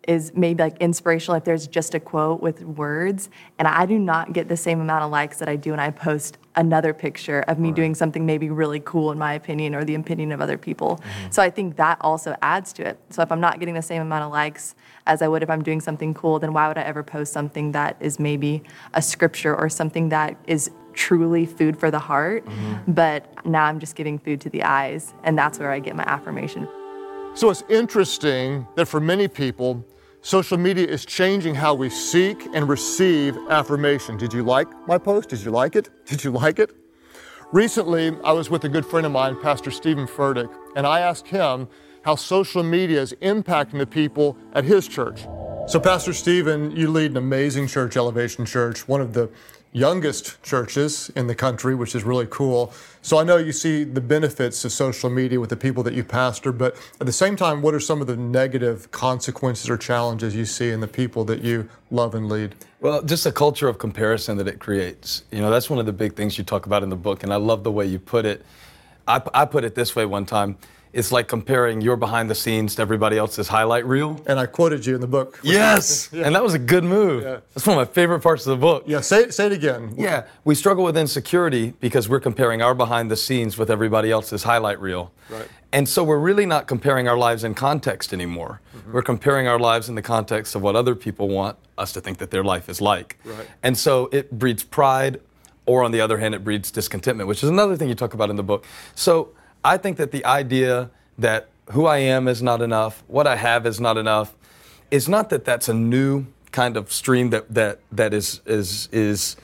is 0.07 0.31
maybe 0.35 0.63
like 0.63 0.77
inspirational 0.79 1.37
if 1.37 1.43
there's 1.43 1.67
just 1.67 1.93
a 1.93 1.99
quote 1.99 2.41
with 2.41 2.63
words 2.63 3.29
and 3.59 3.67
i 3.67 3.85
do 3.85 3.99
not 3.99 4.33
get 4.33 4.47
the 4.47 4.57
same 4.57 4.81
amount 4.81 5.03
of 5.03 5.11
likes 5.11 5.37
that 5.37 5.47
i 5.47 5.55
do 5.55 5.71
when 5.71 5.79
i 5.79 5.91
post 5.91 6.37
another 6.55 6.93
picture 6.93 7.41
of 7.47 7.59
me 7.59 7.69
right. 7.69 7.75
doing 7.75 7.95
something 7.95 8.25
maybe 8.25 8.49
really 8.49 8.79
cool 8.79 9.11
in 9.11 9.17
my 9.17 9.33
opinion 9.33 9.75
or 9.75 9.83
the 9.83 9.93
opinion 9.93 10.31
of 10.31 10.41
other 10.41 10.57
people 10.57 10.97
mm-hmm. 10.97 11.29
so 11.29 11.41
i 11.41 11.49
think 11.49 11.75
that 11.75 11.97
also 12.01 12.35
adds 12.41 12.73
to 12.73 12.85
it 12.85 12.99
so 13.09 13.21
if 13.21 13.31
i'm 13.31 13.39
not 13.39 13.59
getting 13.59 13.75
the 13.75 13.81
same 13.81 14.01
amount 14.01 14.23
of 14.23 14.31
likes 14.31 14.75
as 15.05 15.21
i 15.21 15.27
would 15.27 15.43
if 15.43 15.49
i'm 15.49 15.61
doing 15.61 15.79
something 15.79 16.13
cool 16.13 16.39
then 16.39 16.51
why 16.51 16.67
would 16.67 16.77
i 16.77 16.83
ever 16.83 17.03
post 17.03 17.31
something 17.31 17.71
that 17.71 17.95
is 17.99 18.19
maybe 18.19 18.63
a 18.95 19.01
scripture 19.01 19.55
or 19.55 19.69
something 19.69 20.09
that 20.09 20.35
is 20.47 20.71
truly 20.93 21.45
food 21.45 21.77
for 21.77 21.91
the 21.91 21.99
heart 21.99 22.43
mm-hmm. 22.45 22.91
but 22.91 23.45
now 23.45 23.65
i'm 23.65 23.79
just 23.79 23.95
giving 23.95 24.17
food 24.17 24.41
to 24.41 24.49
the 24.49 24.63
eyes 24.63 25.13
and 25.23 25.37
that's 25.37 25.59
where 25.59 25.71
i 25.71 25.79
get 25.79 25.95
my 25.95 26.03
affirmation 26.03 26.67
so 27.33 27.49
it's 27.49 27.63
interesting 27.69 28.67
that 28.75 28.87
for 28.87 28.99
many 28.99 29.27
people, 29.27 29.85
social 30.21 30.57
media 30.57 30.85
is 30.85 31.05
changing 31.05 31.55
how 31.55 31.73
we 31.73 31.89
seek 31.89 32.45
and 32.53 32.67
receive 32.67 33.37
affirmation. 33.49 34.17
Did 34.17 34.33
you 34.33 34.43
like 34.43 34.67
my 34.87 34.97
post? 34.97 35.29
Did 35.29 35.41
you 35.41 35.51
like 35.51 35.75
it? 35.75 35.89
Did 36.05 36.23
you 36.23 36.31
like 36.31 36.59
it? 36.59 36.71
Recently, 37.53 38.15
I 38.23 38.31
was 38.31 38.49
with 38.49 38.63
a 38.65 38.69
good 38.69 38.85
friend 38.85 39.05
of 39.05 39.11
mine, 39.11 39.37
Pastor 39.41 39.71
Steven 39.71 40.07
Furtick, 40.07 40.53
and 40.75 40.85
I 40.85 40.99
asked 41.01 41.27
him 41.27 41.67
how 42.03 42.15
social 42.15 42.63
media 42.63 43.01
is 43.01 43.13
impacting 43.21 43.77
the 43.77 43.85
people 43.85 44.37
at 44.53 44.63
his 44.63 44.87
church. 44.87 45.21
So, 45.67 45.79
Pastor 45.79 46.13
Steven, 46.13 46.71
you 46.75 46.89
lead 46.89 47.11
an 47.11 47.17
amazing 47.17 47.67
church, 47.67 47.95
Elevation 47.95 48.45
Church, 48.45 48.87
one 48.87 48.99
of 48.99 49.13
the 49.13 49.29
youngest 49.73 50.41
churches 50.43 51.09
in 51.15 51.27
the 51.27 51.35
country, 51.35 51.75
which 51.75 51.95
is 51.95 52.03
really 52.03 52.27
cool. 52.29 52.73
So 53.01 53.17
I 53.17 53.23
know 53.23 53.37
you 53.37 53.51
see 53.51 53.83
the 53.83 54.01
benefits 54.01 54.63
of 54.65 54.71
social 54.71 55.09
media 55.09 55.39
with 55.39 55.49
the 55.49 55.55
people 55.55 55.81
that 55.83 55.93
you 55.93 56.03
pastor, 56.03 56.51
but 56.51 56.75
at 56.99 57.05
the 57.05 57.13
same 57.13 57.35
time, 57.35 57.61
what 57.61 57.73
are 57.73 57.79
some 57.79 58.01
of 58.01 58.07
the 58.07 58.17
negative 58.17 58.91
consequences 58.91 59.69
or 59.69 59.77
challenges 59.77 60.35
you 60.35 60.45
see 60.45 60.69
in 60.69 60.81
the 60.81 60.87
people 60.87 61.23
that 61.25 61.41
you 61.41 61.69
love 61.89 62.15
and 62.15 62.27
lead? 62.27 62.55
Well, 62.81 63.01
just 63.01 63.25
a 63.25 63.31
culture 63.31 63.67
of 63.67 63.77
comparison 63.77 64.37
that 64.37 64.47
it 64.47 64.59
creates. 64.59 65.23
You 65.31 65.39
know, 65.39 65.49
that's 65.49 65.69
one 65.69 65.79
of 65.79 65.85
the 65.85 65.93
big 65.93 66.15
things 66.15 66.37
you 66.37 66.43
talk 66.43 66.65
about 66.65 66.83
in 66.83 66.89
the 66.89 66.95
book, 66.95 67.23
and 67.23 67.31
I 67.31 67.37
love 67.37 67.63
the 67.63 67.71
way 67.71 67.85
you 67.85 67.99
put 67.99 68.25
it. 68.25 68.45
I, 69.07 69.21
I 69.33 69.45
put 69.45 69.63
it 69.63 69.75
this 69.75 69.95
way 69.95 70.05
one 70.05 70.25
time 70.25 70.57
it's 70.93 71.11
like 71.11 71.27
comparing 71.27 71.81
your 71.81 71.95
behind 71.95 72.29
the 72.29 72.35
scenes 72.35 72.75
to 72.75 72.81
everybody 72.81 73.17
else's 73.17 73.47
highlight 73.47 73.85
reel. 73.85 74.21
And 74.25 74.39
I 74.39 74.45
quoted 74.45 74.85
you 74.85 74.95
in 74.95 75.01
the 75.01 75.07
book. 75.07 75.39
Yes, 75.41 76.11
and 76.13 76.35
that 76.35 76.43
was 76.43 76.53
a 76.53 76.59
good 76.59 76.83
move. 76.83 77.23
Yeah. 77.23 77.39
That's 77.53 77.65
one 77.65 77.77
of 77.77 77.87
my 77.87 77.93
favorite 77.93 78.19
parts 78.19 78.45
of 78.45 78.51
the 78.51 78.61
book. 78.61 78.83
Yeah, 78.85 79.01
say, 79.01 79.29
say 79.29 79.45
it 79.45 79.51
again. 79.51 79.93
Yeah, 79.97 80.25
we 80.43 80.55
struggle 80.55 80.83
with 80.83 80.97
insecurity 80.97 81.73
because 81.79 82.09
we're 82.09 82.19
comparing 82.19 82.61
our 82.61 82.75
behind 82.75 83.09
the 83.09 83.17
scenes 83.17 83.57
with 83.57 83.69
everybody 83.69 84.11
else's 84.11 84.43
highlight 84.43 84.79
reel. 84.81 85.11
Right. 85.29 85.47
And 85.73 85.87
so 85.87 86.03
we're 86.03 86.19
really 86.19 86.45
not 86.45 86.67
comparing 86.67 87.07
our 87.07 87.17
lives 87.17 87.43
in 87.43 87.53
context 87.53 88.11
anymore. 88.11 88.59
Mm-hmm. 88.75 88.91
We're 88.91 89.03
comparing 89.03 89.47
our 89.47 89.59
lives 89.59 89.87
in 89.87 89.95
the 89.95 90.01
context 90.01 90.55
of 90.55 90.61
what 90.61 90.75
other 90.75 90.95
people 90.95 91.29
want 91.29 91.57
us 91.77 91.93
to 91.93 92.01
think 92.01 92.17
that 92.17 92.31
their 92.31 92.43
life 92.43 92.67
is 92.67 92.81
like. 92.81 93.17
Right. 93.23 93.47
And 93.63 93.77
so 93.77 94.09
it 94.11 94.37
breeds 94.37 94.63
pride, 94.63 95.21
or 95.65 95.83
on 95.83 95.91
the 95.91 96.01
other 96.01 96.17
hand, 96.17 96.35
it 96.35 96.43
breeds 96.43 96.71
discontentment, 96.71 97.29
which 97.29 97.43
is 97.43 97.49
another 97.49 97.77
thing 97.77 97.87
you 97.87 97.95
talk 97.95 98.13
about 98.13 98.29
in 98.29 98.35
the 98.35 98.43
book. 98.43 98.65
So 98.95 99.29
I 99.63 99.77
think 99.77 99.97
that 99.97 100.11
the 100.11 100.25
idea 100.25 100.89
that 101.17 101.49
who 101.71 101.85
I 101.85 101.97
am 101.97 102.27
is 102.27 102.41
not 102.41 102.61
enough, 102.61 103.03
what 103.07 103.27
I 103.27 103.35
have 103.35 103.65
is 103.65 103.79
not 103.79 103.97
enough, 103.97 104.35
is 104.89 105.07
not 105.07 105.29
that 105.29 105.45
that's 105.45 105.69
a 105.69 105.73
new 105.73 106.25
kind 106.51 106.75
of 106.75 106.91
stream 106.91 107.29
that, 107.29 107.53
that, 107.53 107.79
that 107.91 108.13
is, 108.13 108.41
is, 108.45 108.89
is 108.91 109.37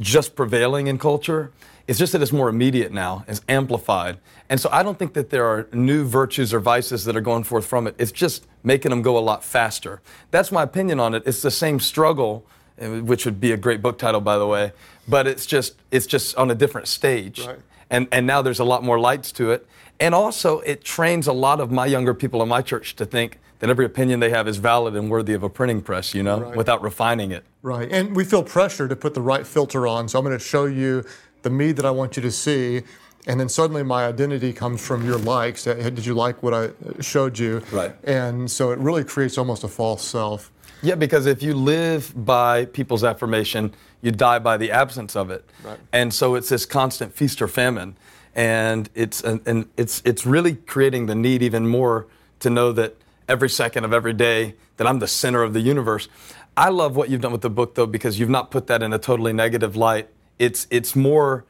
just 0.00 0.34
prevailing 0.34 0.86
in 0.86 0.98
culture. 0.98 1.52
It's 1.86 1.98
just 1.98 2.12
that 2.12 2.22
it's 2.22 2.32
more 2.32 2.48
immediate 2.48 2.92
now, 2.92 3.24
it's 3.28 3.42
amplified. 3.48 4.18
And 4.48 4.58
so 4.58 4.70
I 4.72 4.82
don't 4.82 4.98
think 4.98 5.12
that 5.14 5.30
there 5.30 5.44
are 5.44 5.68
new 5.72 6.04
virtues 6.04 6.54
or 6.54 6.60
vices 6.60 7.04
that 7.04 7.16
are 7.16 7.20
going 7.20 7.44
forth 7.44 7.66
from 7.66 7.86
it. 7.86 7.94
It's 7.98 8.12
just 8.12 8.46
making 8.62 8.90
them 8.90 9.02
go 9.02 9.18
a 9.18 9.20
lot 9.20 9.44
faster. 9.44 10.00
That's 10.30 10.50
my 10.50 10.62
opinion 10.62 11.00
on 11.00 11.14
it. 11.14 11.22
It's 11.26 11.42
the 11.42 11.50
same 11.50 11.80
struggle, 11.80 12.46
uh, 12.80 12.88
which 13.02 13.26
would 13.26 13.40
be 13.40 13.52
a 13.52 13.56
great 13.58 13.82
book 13.82 13.98
title, 13.98 14.22
by 14.22 14.38
the 14.38 14.46
way, 14.46 14.72
but 15.06 15.26
it's 15.26 15.44
just, 15.44 15.74
it's 15.90 16.06
just 16.06 16.34
on 16.36 16.50
a 16.50 16.54
different 16.54 16.88
stage. 16.88 17.46
Right. 17.46 17.58
And, 17.90 18.08
and 18.12 18.26
now 18.26 18.42
there's 18.42 18.60
a 18.60 18.64
lot 18.64 18.82
more 18.82 18.98
lights 18.98 19.32
to 19.32 19.50
it. 19.50 19.66
And 20.00 20.14
also, 20.14 20.60
it 20.60 20.82
trains 20.84 21.26
a 21.26 21.32
lot 21.32 21.60
of 21.60 21.70
my 21.70 21.86
younger 21.86 22.14
people 22.14 22.42
in 22.42 22.48
my 22.48 22.62
church 22.62 22.96
to 22.96 23.04
think 23.06 23.38
that 23.60 23.70
every 23.70 23.84
opinion 23.84 24.20
they 24.20 24.30
have 24.30 24.48
is 24.48 24.56
valid 24.56 24.96
and 24.96 25.08
worthy 25.10 25.32
of 25.32 25.42
a 25.42 25.48
printing 25.48 25.80
press, 25.80 26.14
you 26.14 26.22
know, 26.22 26.40
Right. 26.40 26.56
without 26.56 26.82
refining 26.82 27.30
it. 27.30 27.44
Right. 27.62 27.88
And 27.90 28.16
we 28.16 28.24
feel 28.24 28.42
pressure 28.42 28.88
to 28.88 28.96
put 28.96 29.14
the 29.14 29.22
right 29.22 29.46
filter 29.46 29.86
on. 29.86 30.08
So 30.08 30.18
I'm 30.18 30.24
going 30.24 30.36
to 30.36 30.44
show 30.44 30.64
you 30.66 31.04
the 31.42 31.50
me 31.50 31.72
that 31.72 31.84
I 31.84 31.90
want 31.90 32.16
you 32.16 32.22
to 32.22 32.30
see. 32.32 32.82
And 33.26 33.38
then 33.40 33.48
suddenly 33.48 33.82
my 33.82 34.04
identity 34.06 34.52
comes 34.52 34.84
from 34.84 35.06
your 35.06 35.16
likes. 35.18 35.66
Uh, 35.66 35.74
Did 35.74 36.04
you 36.04 36.12
like 36.14 36.42
what 36.42 36.52
I 36.52 36.70
showed 37.00 37.38
you? 37.38 37.62
Right. 37.72 37.94
And 38.04 38.50
so 38.50 38.70
it 38.72 38.78
really 38.80 39.04
creates 39.04 39.38
almost 39.38 39.64
a 39.64 39.68
false 39.68 40.02
self. 40.04 40.50
Yeah, 40.84 40.96
because 40.96 41.26
if 41.26 41.42
you 41.42 41.54
live 41.54 42.12
by 42.14 42.66
people's 42.66 43.04
affirmation, 43.04 43.74
you 44.02 44.10
die 44.10 44.38
by 44.38 44.56
the 44.56 44.70
absence 44.70 45.16
of 45.16 45.30
it. 45.30 45.48
Right. 45.62 45.78
And 45.92 46.12
so 46.12 46.34
it's 46.34 46.50
this 46.50 46.66
constant 46.66 47.14
feast 47.14 47.40
or 47.40 47.48
famine. 47.48 47.96
And 48.34 48.90
it's 48.94 49.22
and, 49.22 49.40
and 49.46 49.68
it's 49.76 50.02
it's 50.04 50.26
really 50.26 50.54
creating 50.54 51.06
the 51.06 51.14
need 51.14 51.42
even 51.42 51.68
more 51.68 52.06
to 52.40 52.50
know 52.50 52.72
that 52.72 52.96
every 53.28 53.48
second 53.48 53.84
of 53.84 53.92
every 53.92 54.12
day 54.12 54.54
that 54.76 54.86
I'm 54.86 54.98
the 54.98 55.06
center 55.06 55.42
of 55.42 55.54
the 55.54 55.60
universe. 55.60 56.08
I 56.56 56.68
love 56.68 56.96
what 56.96 57.08
you've 57.08 57.20
done 57.20 57.32
with 57.32 57.42
the 57.42 57.50
book 57.50 57.74
though 57.74 57.86
because 57.86 58.18
you've 58.18 58.30
not 58.30 58.50
put 58.50 58.66
that 58.66 58.82
in 58.82 58.92
a 58.92 58.98
totally 58.98 59.32
negative 59.32 59.76
light. 59.76 60.08
It's 60.38 60.66
it's 60.70 60.94
more 60.94 61.44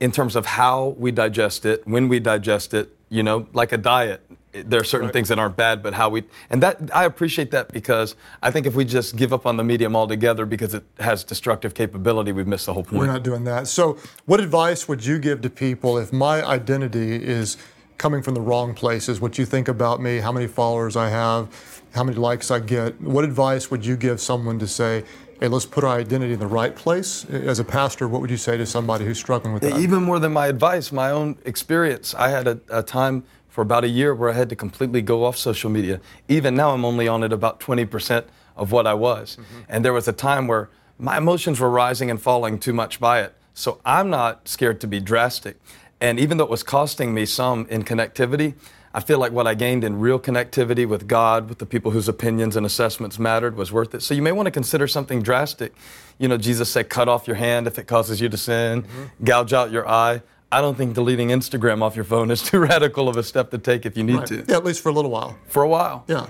in 0.00 0.12
terms 0.12 0.36
of 0.36 0.46
how 0.46 0.94
we 0.98 1.10
digest 1.10 1.66
it, 1.66 1.86
when 1.86 2.08
we 2.08 2.20
digest 2.20 2.72
it, 2.72 2.96
you 3.08 3.22
know, 3.22 3.48
like 3.52 3.72
a 3.72 3.78
diet. 3.78 4.24
There 4.62 4.80
are 4.80 4.84
certain 4.84 5.06
Right. 5.06 5.12
things 5.12 5.28
that 5.28 5.38
aren't 5.38 5.56
bad, 5.56 5.82
but 5.82 5.94
how 5.94 6.08
we 6.08 6.24
and 6.50 6.62
that 6.62 6.90
I 6.94 7.04
appreciate 7.04 7.50
that 7.52 7.72
because 7.72 8.14
I 8.42 8.50
think 8.50 8.66
if 8.66 8.74
we 8.74 8.84
just 8.84 9.16
give 9.16 9.32
up 9.32 9.46
on 9.46 9.56
the 9.56 9.64
medium 9.64 9.94
altogether 9.96 10.46
because 10.46 10.74
it 10.74 10.84
has 11.00 11.24
destructive 11.24 11.74
capability, 11.74 12.32
we've 12.32 12.46
missed 12.46 12.66
the 12.66 12.74
whole 12.74 12.84
point. 12.84 12.98
We're 12.98 13.06
not 13.06 13.22
doing 13.22 13.44
that. 13.44 13.68
So, 13.68 13.98
what 14.26 14.40
advice 14.40 14.88
would 14.88 15.04
you 15.04 15.18
give 15.18 15.40
to 15.42 15.50
people 15.50 15.98
if 15.98 16.12
my 16.12 16.44
identity 16.44 17.16
is 17.22 17.56
coming 17.98 18.22
from 18.22 18.34
the 18.34 18.40
wrong 18.40 18.74
places? 18.74 19.20
What 19.20 19.38
you 19.38 19.44
think 19.44 19.68
about 19.68 20.00
me, 20.00 20.18
how 20.18 20.32
many 20.32 20.46
followers 20.46 20.96
I 20.96 21.08
have, 21.08 21.82
how 21.94 22.04
many 22.04 22.16
likes 22.16 22.50
I 22.50 22.60
get? 22.60 23.00
What 23.00 23.24
advice 23.24 23.70
would 23.70 23.84
you 23.84 23.96
give 23.96 24.20
someone 24.20 24.58
to 24.60 24.66
say, 24.68 25.02
hey, 25.40 25.48
let's 25.48 25.66
put 25.66 25.84
our 25.84 25.98
identity 25.98 26.32
in 26.32 26.38
the 26.38 26.46
right 26.46 26.74
place? 26.74 27.24
As 27.26 27.58
a 27.58 27.64
pastor, 27.64 28.06
what 28.08 28.20
would 28.20 28.30
you 28.30 28.36
say 28.36 28.56
to 28.56 28.66
somebody 28.66 29.04
who's 29.04 29.18
struggling 29.18 29.52
with 29.54 29.62
that? 29.62 29.78
Even 29.78 30.02
more 30.04 30.18
than 30.18 30.32
my 30.32 30.46
advice, 30.46 30.92
my 30.92 31.10
own 31.10 31.36
experience. 31.44 32.14
I 32.14 32.28
had 32.28 32.46
a, 32.46 32.60
a 32.70 32.82
time 32.82 33.24
for 33.58 33.62
about 33.62 33.82
a 33.82 33.88
year 33.88 34.14
where 34.14 34.30
I 34.30 34.34
had 34.34 34.48
to 34.50 34.54
completely 34.54 35.02
go 35.02 35.24
off 35.24 35.36
social 35.36 35.68
media. 35.68 36.00
Even 36.28 36.54
now, 36.54 36.70
I'm 36.70 36.84
only 36.84 37.08
on 37.08 37.24
it 37.24 37.32
about 37.32 37.58
20% 37.58 38.24
of 38.54 38.70
what 38.70 38.86
I 38.86 38.94
was. 38.94 39.34
Mm-hmm. 39.34 39.60
And 39.68 39.84
there 39.84 39.92
was 39.92 40.06
a 40.06 40.12
time 40.12 40.46
where 40.46 40.70
my 40.96 41.18
emotions 41.18 41.58
were 41.58 41.68
rising 41.68 42.08
and 42.08 42.22
falling 42.22 42.60
too 42.60 42.72
much 42.72 43.00
by 43.00 43.20
it. 43.20 43.34
So 43.54 43.80
I'm 43.84 44.10
not 44.10 44.46
scared 44.46 44.80
to 44.82 44.86
be 44.86 45.00
drastic. 45.00 45.56
And 46.00 46.20
even 46.20 46.38
though 46.38 46.44
it 46.44 46.50
was 46.50 46.62
costing 46.62 47.12
me 47.12 47.26
some 47.26 47.66
in 47.68 47.82
connectivity, 47.82 48.54
I 48.94 49.00
feel 49.00 49.18
like 49.18 49.32
what 49.32 49.48
I 49.48 49.54
gained 49.54 49.82
in 49.82 49.98
real 49.98 50.20
connectivity 50.20 50.86
with 50.86 51.08
God, 51.08 51.48
with 51.48 51.58
the 51.58 51.66
people 51.66 51.90
whose 51.90 52.08
opinions 52.08 52.54
and 52.54 52.64
assessments 52.64 53.18
mattered, 53.18 53.56
was 53.56 53.72
worth 53.72 53.92
it. 53.92 54.02
So 54.02 54.14
you 54.14 54.22
may 54.22 54.30
want 54.30 54.46
to 54.46 54.52
consider 54.52 54.86
something 54.86 55.20
drastic. 55.20 55.74
You 56.18 56.28
know, 56.28 56.38
Jesus 56.38 56.70
said, 56.70 56.88
cut 56.88 57.08
off 57.08 57.26
your 57.26 57.34
hand 57.34 57.66
if 57.66 57.76
it 57.76 57.88
causes 57.88 58.20
you 58.20 58.28
to 58.28 58.36
sin, 58.36 58.84
mm-hmm. 58.84 59.24
gouge 59.24 59.52
out 59.52 59.72
your 59.72 59.88
eye. 59.88 60.22
I 60.50 60.60
don't 60.60 60.76
think 60.76 60.94
deleting 60.94 61.28
Instagram 61.28 61.82
off 61.82 61.94
your 61.96 62.04
phone 62.06 62.30
is 62.30 62.42
too 62.50 62.58
radical 62.60 63.08
of 63.08 63.16
a 63.16 63.22
step 63.22 63.50
to 63.50 63.58
take 63.58 63.84
if 63.86 63.96
you 63.96 64.04
need 64.04 64.16
Right. 64.16 64.26
to. 64.28 64.44
Yeah, 64.48 64.56
at 64.56 64.64
least 64.64 64.82
for 64.82 64.88
a 64.88 64.92
little 64.92 65.10
while. 65.10 65.36
For 65.48 65.62
a 65.62 65.68
while. 65.68 66.04
Yeah. 66.08 66.26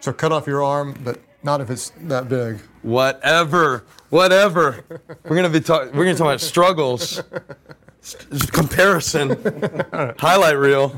So, 0.00 0.12
cut 0.14 0.32
off 0.32 0.46
your 0.46 0.62
arm, 0.62 0.94
but 1.04 1.20
not 1.42 1.60
if 1.60 1.68
it's 1.68 1.90
that 2.04 2.28
big. 2.28 2.58
Whatever, 2.82 3.84
whatever. 4.08 4.82
we're 5.24 5.36
gonna 5.36 5.50
be 5.50 5.60
talking. 5.60 5.92
We're 5.94 6.04
gonna 6.04 6.16
talk 6.16 6.26
about 6.28 6.40
struggles, 6.40 7.22
S- 8.02 8.16
comparison, 8.50 9.36
highlight 10.18 10.56
reel. 10.56 10.88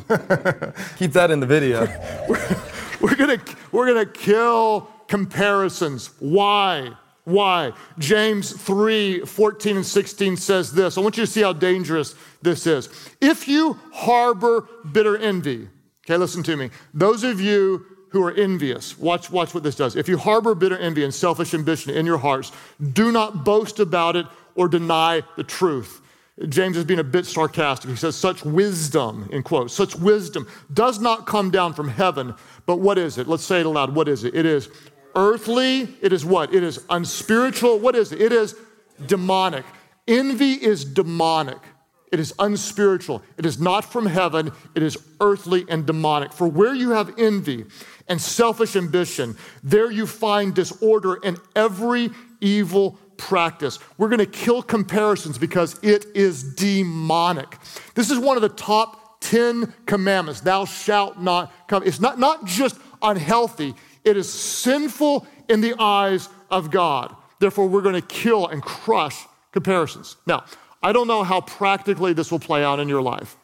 Keep 0.99 1.12
that 1.14 1.31
in 1.33 1.40
the 1.40 1.47
video. 1.47 1.87
We're 3.00 3.16
gonna 3.16 3.38
we're 3.73 3.87
gonna 3.88 4.07
kill 4.07 4.88
comparisons. 5.09 6.11
Why? 6.21 6.92
Why? 7.25 7.73
James 7.99 8.52
3, 8.52 9.21
14 9.21 9.76
and 9.76 9.87
16 9.87 10.37
says 10.37 10.73
this. 10.73 10.99
I 10.99 11.00
want 11.00 11.17
you 11.17 11.25
to 11.25 11.31
see 11.31 11.43
how 11.43 11.52
dangerous 11.52 12.14
this 12.43 12.67
is. 12.67 12.88
If 13.21 13.47
you 13.47 13.79
harbor 13.93 14.69
bitter 14.91 15.17
envy, 15.17 15.69
okay, 16.05 16.17
listen 16.17 16.43
to 16.45 16.57
me. 16.57 16.71
Those 16.93 17.23
of 17.23 17.41
you 17.41 17.87
who 18.11 18.23
are 18.25 18.33
envious, 18.33 18.99
watch, 18.99 19.31
watch 19.31 19.55
what 19.55 19.62
this 19.62 19.76
does. 19.76 19.95
If 19.95 20.09
you 20.09 20.19
harbor 20.19 20.55
bitter 20.55 20.76
envy 20.76 21.05
and 21.05 21.14
selfish 21.14 21.55
ambition 21.55 21.95
in 21.95 22.07
your 22.07 22.19
hearts, 22.19 22.50
do 22.93 23.12
not 23.12 23.45
boast 23.45 23.79
about 23.79 24.17
it 24.17 24.26
or 24.55 24.69
deny 24.69 25.23
the 25.37 25.45
truth. 25.45 26.00
James 26.49 26.76
is 26.76 26.85
being 26.85 27.00
a 27.00 27.05
bit 27.05 27.26
sarcastic. 27.26 27.91
He 27.91 27.97
says, 27.97 28.17
such 28.17 28.45
wisdom, 28.45 29.29
in 29.31 29.43
quotes, 29.43 29.75
such 29.75 29.95
wisdom 29.95 30.49
does 30.73 30.99
not 30.99 31.26
come 31.26 31.50
down 31.50 31.73
from 31.73 31.88
heaven, 31.88 32.35
but 32.67 32.81
what 32.81 32.99
is 32.99 33.19
it? 33.19 33.29
Let's 33.29 33.45
say 33.45 33.61
it 33.61 33.67
aloud. 33.67 33.95
What 33.95 34.09
is 34.09 34.25
it? 34.25 34.35
It 34.35 34.47
is 34.47 34.69
earthly. 35.14 35.88
It 36.00 36.12
is 36.12 36.25
what? 36.25 36.54
It 36.54 36.62
is 36.62 36.85
unspiritual. 36.90 37.78
What 37.78 37.95
is 37.95 38.12
it? 38.12 38.21
It 38.21 38.33
is 38.33 38.54
demonic. 39.07 39.64
Envy 40.07 40.52
is 40.52 40.85
demonic. 40.85 41.59
It 42.12 42.21
is 42.21 42.35
unspiritual. 42.38 43.23
It 43.38 43.47
is 43.47 43.59
not 43.59 43.85
from 43.85 44.04
heaven. 44.04 44.52
It 44.75 44.83
is 44.83 44.99
earthly 45.21 45.64
and 45.69 45.87
demonic. 45.87 46.33
For 46.33 46.47
where 46.47 46.75
you 46.75 46.90
have 46.90 47.19
envy 47.19 47.64
and 48.07 48.21
selfish 48.21 48.76
ambition, 48.76 49.37
there 49.62 49.90
you 49.90 50.07
find 50.07 50.54
disorder 50.54 51.19
and 51.25 51.38
every 51.57 52.11
evil 52.40 52.99
practice. 53.16 53.78
We're 53.97 54.09
going 54.09 54.19
to 54.19 54.26
kill 54.26 54.62
comparisons 54.62 55.38
because 55.38 55.78
it 55.83 56.04
is 56.14 56.54
demonic. 56.54 57.57
This 57.95 58.11
is 58.11 58.19
one 58.19 58.37
of 58.37 58.42
the 58.42 58.50
top 58.50 59.23
10 59.23 59.73
commandments. 59.87 60.40
Thou 60.40 60.66
shalt 60.66 61.19
not 61.19 61.50
come. 61.66 61.83
It's 61.87 62.00
not, 62.00 62.19
not 62.19 62.45
just 62.45 62.78
unhealthy, 63.00 63.75
it 64.05 64.17
is 64.17 64.33
sinful 64.33 65.27
in 65.49 65.61
the 65.61 65.75
eyes 65.79 66.29
of 66.51 66.71
God. 66.71 67.15
Therefore, 67.39 67.69
we're 67.69 67.83
going 67.83 67.95
to 67.95 68.07
kill 68.07 68.47
and 68.49 68.63
crush 68.63 69.27
comparisons. 69.53 70.17
Now, 70.27 70.45
I 70.83 70.93
don't 70.93 71.09
know 71.09 71.23
how 71.23 71.41
practically 71.41 72.13
this 72.13 72.31
will 72.31 72.39
play 72.39 72.65
out 72.65 72.81
in 72.81 72.89
your 72.89 73.03
life. 73.03 73.37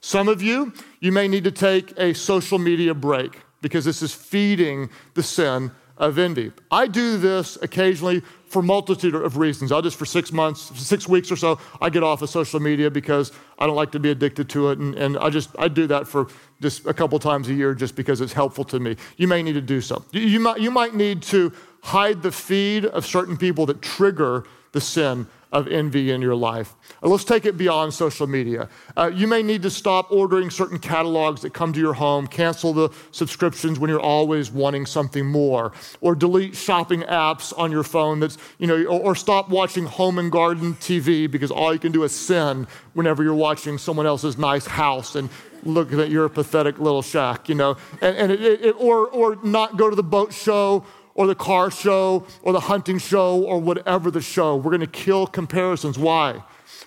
Some 0.00 0.28
of 0.28 0.42
you, 0.42 0.72
you 1.00 1.12
may 1.12 1.28
need 1.28 1.44
to 1.44 1.50
take 1.50 1.92
a 1.98 2.14
social 2.14 2.58
media 2.58 2.94
break 2.94 3.38
because 3.60 3.84
this 3.84 4.02
is 4.02 4.14
feeding 4.14 4.88
the 5.14 5.22
sin 5.22 5.70
of 5.98 6.18
envy. 6.18 6.50
I 6.70 6.86
do 6.86 7.18
this 7.18 7.58
occasionally 7.60 8.22
for 8.46 8.62
multitude 8.62 9.14
of 9.14 9.36
reasons. 9.36 9.70
I'll 9.70 9.82
just 9.82 9.98
for 9.98 10.06
six 10.06 10.32
months, 10.32 10.72
six 10.80 11.06
weeks 11.06 11.30
or 11.30 11.36
so, 11.36 11.60
I 11.80 11.90
get 11.90 12.02
off 12.02 12.22
of 12.22 12.30
social 12.30 12.58
media 12.58 12.90
because 12.90 13.30
I 13.58 13.66
don't 13.66 13.76
like 13.76 13.92
to 13.92 14.00
be 14.00 14.10
addicted 14.10 14.48
to 14.50 14.70
it, 14.70 14.78
and, 14.78 14.94
and 14.96 15.18
I 15.18 15.28
just 15.28 15.50
I 15.58 15.68
do 15.68 15.86
that 15.88 16.08
for 16.08 16.26
just 16.60 16.86
a 16.86 16.94
couple 16.94 17.18
times 17.18 17.48
a 17.48 17.54
year 17.54 17.74
just 17.74 17.96
because 17.96 18.20
it's 18.20 18.32
helpful 18.32 18.64
to 18.64 18.80
me. 18.80 18.96
You 19.16 19.28
may 19.28 19.42
need 19.42 19.54
to 19.54 19.60
do 19.60 19.80
so. 19.80 20.04
You, 20.12 20.40
might 20.40 20.60
you 20.60 20.70
might 20.70 20.94
need 20.94 21.22
to 21.24 21.52
hide 21.82 22.22
the 22.22 22.32
feed 22.32 22.84
of 22.84 23.06
certain 23.06 23.36
people 23.36 23.66
that 23.66 23.80
trigger 23.80 24.44
the 24.72 24.80
sin 24.80 25.26
of 25.52 25.66
envy 25.66 26.12
in 26.12 26.22
your 26.22 26.34
life. 26.36 26.74
Uh, 27.02 27.08
Let's 27.08 27.24
take 27.24 27.44
it 27.44 27.56
beyond 27.56 27.92
social 27.92 28.26
media. 28.26 28.68
Uh, 28.96 29.10
you 29.12 29.26
may 29.26 29.42
need 29.42 29.62
to 29.62 29.70
stop 29.70 30.12
ordering 30.12 30.48
certain 30.48 30.78
catalogs 30.78 31.42
that 31.42 31.52
come 31.52 31.72
to 31.72 31.80
your 31.80 31.94
home, 31.94 32.26
cancel 32.26 32.72
the 32.72 32.90
subscriptions 33.10 33.78
when 33.78 33.90
you're 33.90 34.00
always 34.00 34.50
wanting 34.50 34.86
something 34.86 35.26
more, 35.26 35.72
or 36.00 36.14
delete 36.14 36.54
shopping 36.54 37.00
apps 37.02 37.52
on 37.58 37.72
your 37.72 37.82
phone 37.82 38.20
that's, 38.20 38.38
you 38.58 38.66
know, 38.66 38.84
or, 38.84 39.00
or 39.00 39.14
stop 39.16 39.48
watching 39.48 39.86
home 39.86 40.18
and 40.18 40.30
garden 40.30 40.74
TV 40.74 41.28
because 41.28 41.50
all 41.50 41.72
you 41.72 41.80
can 41.80 41.90
do 41.90 42.04
is 42.04 42.14
sin 42.14 42.68
whenever 42.92 43.24
you're 43.24 43.34
watching 43.34 43.76
someone 43.76 44.06
else's 44.06 44.38
nice 44.38 44.66
house 44.66 45.16
and 45.16 45.28
looking 45.64 46.00
at 46.00 46.10
your 46.10 46.28
pathetic 46.28 46.78
little 46.78 47.02
shack, 47.02 47.48
you 47.48 47.54
know, 47.54 47.76
and, 48.00 48.16
and 48.16 48.32
it, 48.32 48.64
it, 48.64 48.76
or, 48.78 49.08
or 49.08 49.38
not 49.42 49.76
go 49.76 49.90
to 49.90 49.96
the 49.96 50.02
boat 50.02 50.32
show 50.32 50.84
or 51.14 51.26
the 51.26 51.34
car 51.34 51.70
show 51.70 52.26
or 52.42 52.52
the 52.52 52.60
hunting 52.60 52.98
show 52.98 53.42
or 53.42 53.58
whatever 53.60 54.10
the 54.10 54.20
show. 54.20 54.56
We're 54.56 54.70
going 54.70 54.80
to 54.80 54.86
kill 54.86 55.26
comparisons. 55.26 55.98
Why? 55.98 56.42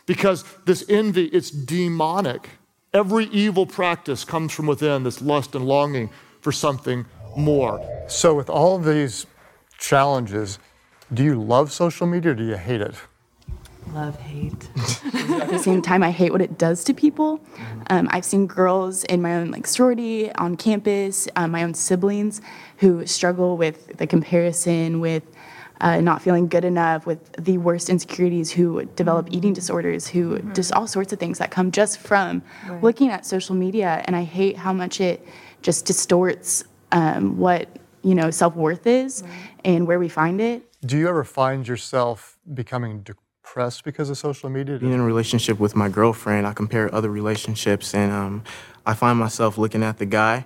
Because 0.06 0.44
this 0.66 0.84
envy, 0.90 1.26
it's 1.26 1.52
demonic. 1.52 2.50
Every 2.94 3.26
evil 3.26 3.66
practice 3.66 4.24
comes 4.24 4.54
from 4.54 4.68
within 4.68 5.04
this 5.04 5.22
lust 5.22 5.56
and 5.56 5.66
longing 5.66 6.10
for 6.42 6.52
something 6.52 7.06
more. 7.36 7.82
So, 8.08 8.36
with 8.36 8.50
all 8.50 8.76
of 8.76 8.86
these 8.86 9.26
challenges, 9.80 10.60
do 11.14 11.24
you 11.24 11.42
love 11.42 11.72
social 11.72 12.06
media 12.06 12.32
or 12.32 12.36
do 12.36 12.46
you 12.46 12.58
hate 12.58 12.82
it? 12.82 12.96
Love, 13.94 14.20
hate. 14.20 14.70
At 15.34 15.50
the 15.50 15.60
same 15.60 15.82
time, 15.82 16.04
I 16.04 16.12
hate 16.12 16.32
what 16.32 16.42
it 16.42 16.58
does 16.58 16.84
to 16.86 16.94
people. 16.94 17.40
Um, 17.90 18.08
I've 18.12 18.26
seen 18.26 18.48
girls 18.48 19.04
in 19.06 19.22
my 19.22 19.36
own 19.36 19.52
like 19.52 19.68
sorority 19.68 20.32
on 20.34 20.58
campus, 20.58 21.28
um, 21.36 21.52
my 21.52 21.64
own 21.64 21.74
siblings, 21.74 22.42
who 22.78 23.06
struggle 23.06 23.58
with 23.58 23.98
the 23.98 24.08
comparison, 24.08 25.00
with 25.00 25.24
uh, 25.82 26.00
not 26.00 26.22
feeling 26.22 26.48
good 26.48 26.64
enough, 26.64 27.06
with 27.06 27.34
the 27.34 27.58
worst 27.58 27.90
insecurities, 27.90 28.52
who 28.52 28.86
develop 28.96 29.28
eating 29.32 29.54
disorders, 29.54 30.08
who 30.08 30.40
just 30.54 30.72
all 30.72 30.88
sorts 30.88 31.12
of 31.12 31.20
things 31.20 31.40
that 31.40 31.52
come 31.52 31.72
just 31.72 32.00
from 32.00 32.42
looking 32.82 33.10
at 33.10 33.26
social 33.26 33.56
media. 33.56 34.02
And 34.06 34.16
I 34.16 34.24
hate 34.24 34.58
how 34.58 34.74
much 34.74 35.02
it 35.02 35.28
just 35.62 35.86
distorts 35.86 36.64
um, 36.92 37.38
what 37.38 37.68
you 38.04 38.16
know 38.16 38.32
self 38.32 38.56
worth 38.56 38.88
is 38.88 39.24
and 39.66 39.88
where 39.88 40.00
we 40.00 40.10
find 40.10 40.40
it. 40.40 40.64
Do 40.86 40.98
you 40.98 41.08
ever 41.08 41.24
find 41.24 41.68
yourself 41.68 42.38
becoming 42.54 43.00
depressed 43.44 43.84
because 43.84 44.10
of 44.10 44.18
social 44.18 44.50
media? 44.50 44.78
Being 44.80 44.94
in 44.94 45.00
a 45.00 45.06
relationship 45.06 45.60
with 45.60 45.76
my 45.76 45.90
girlfriend, 45.90 46.48
I 46.48 46.54
compare 46.54 46.94
other 46.94 47.10
relationships, 47.10 47.94
and 47.94 48.12
um, 48.12 48.44
I 48.86 48.94
find 48.94 49.20
myself 49.20 49.58
looking 49.58 49.84
at 49.84 49.98
the 49.98 50.06
guy, 50.06 50.46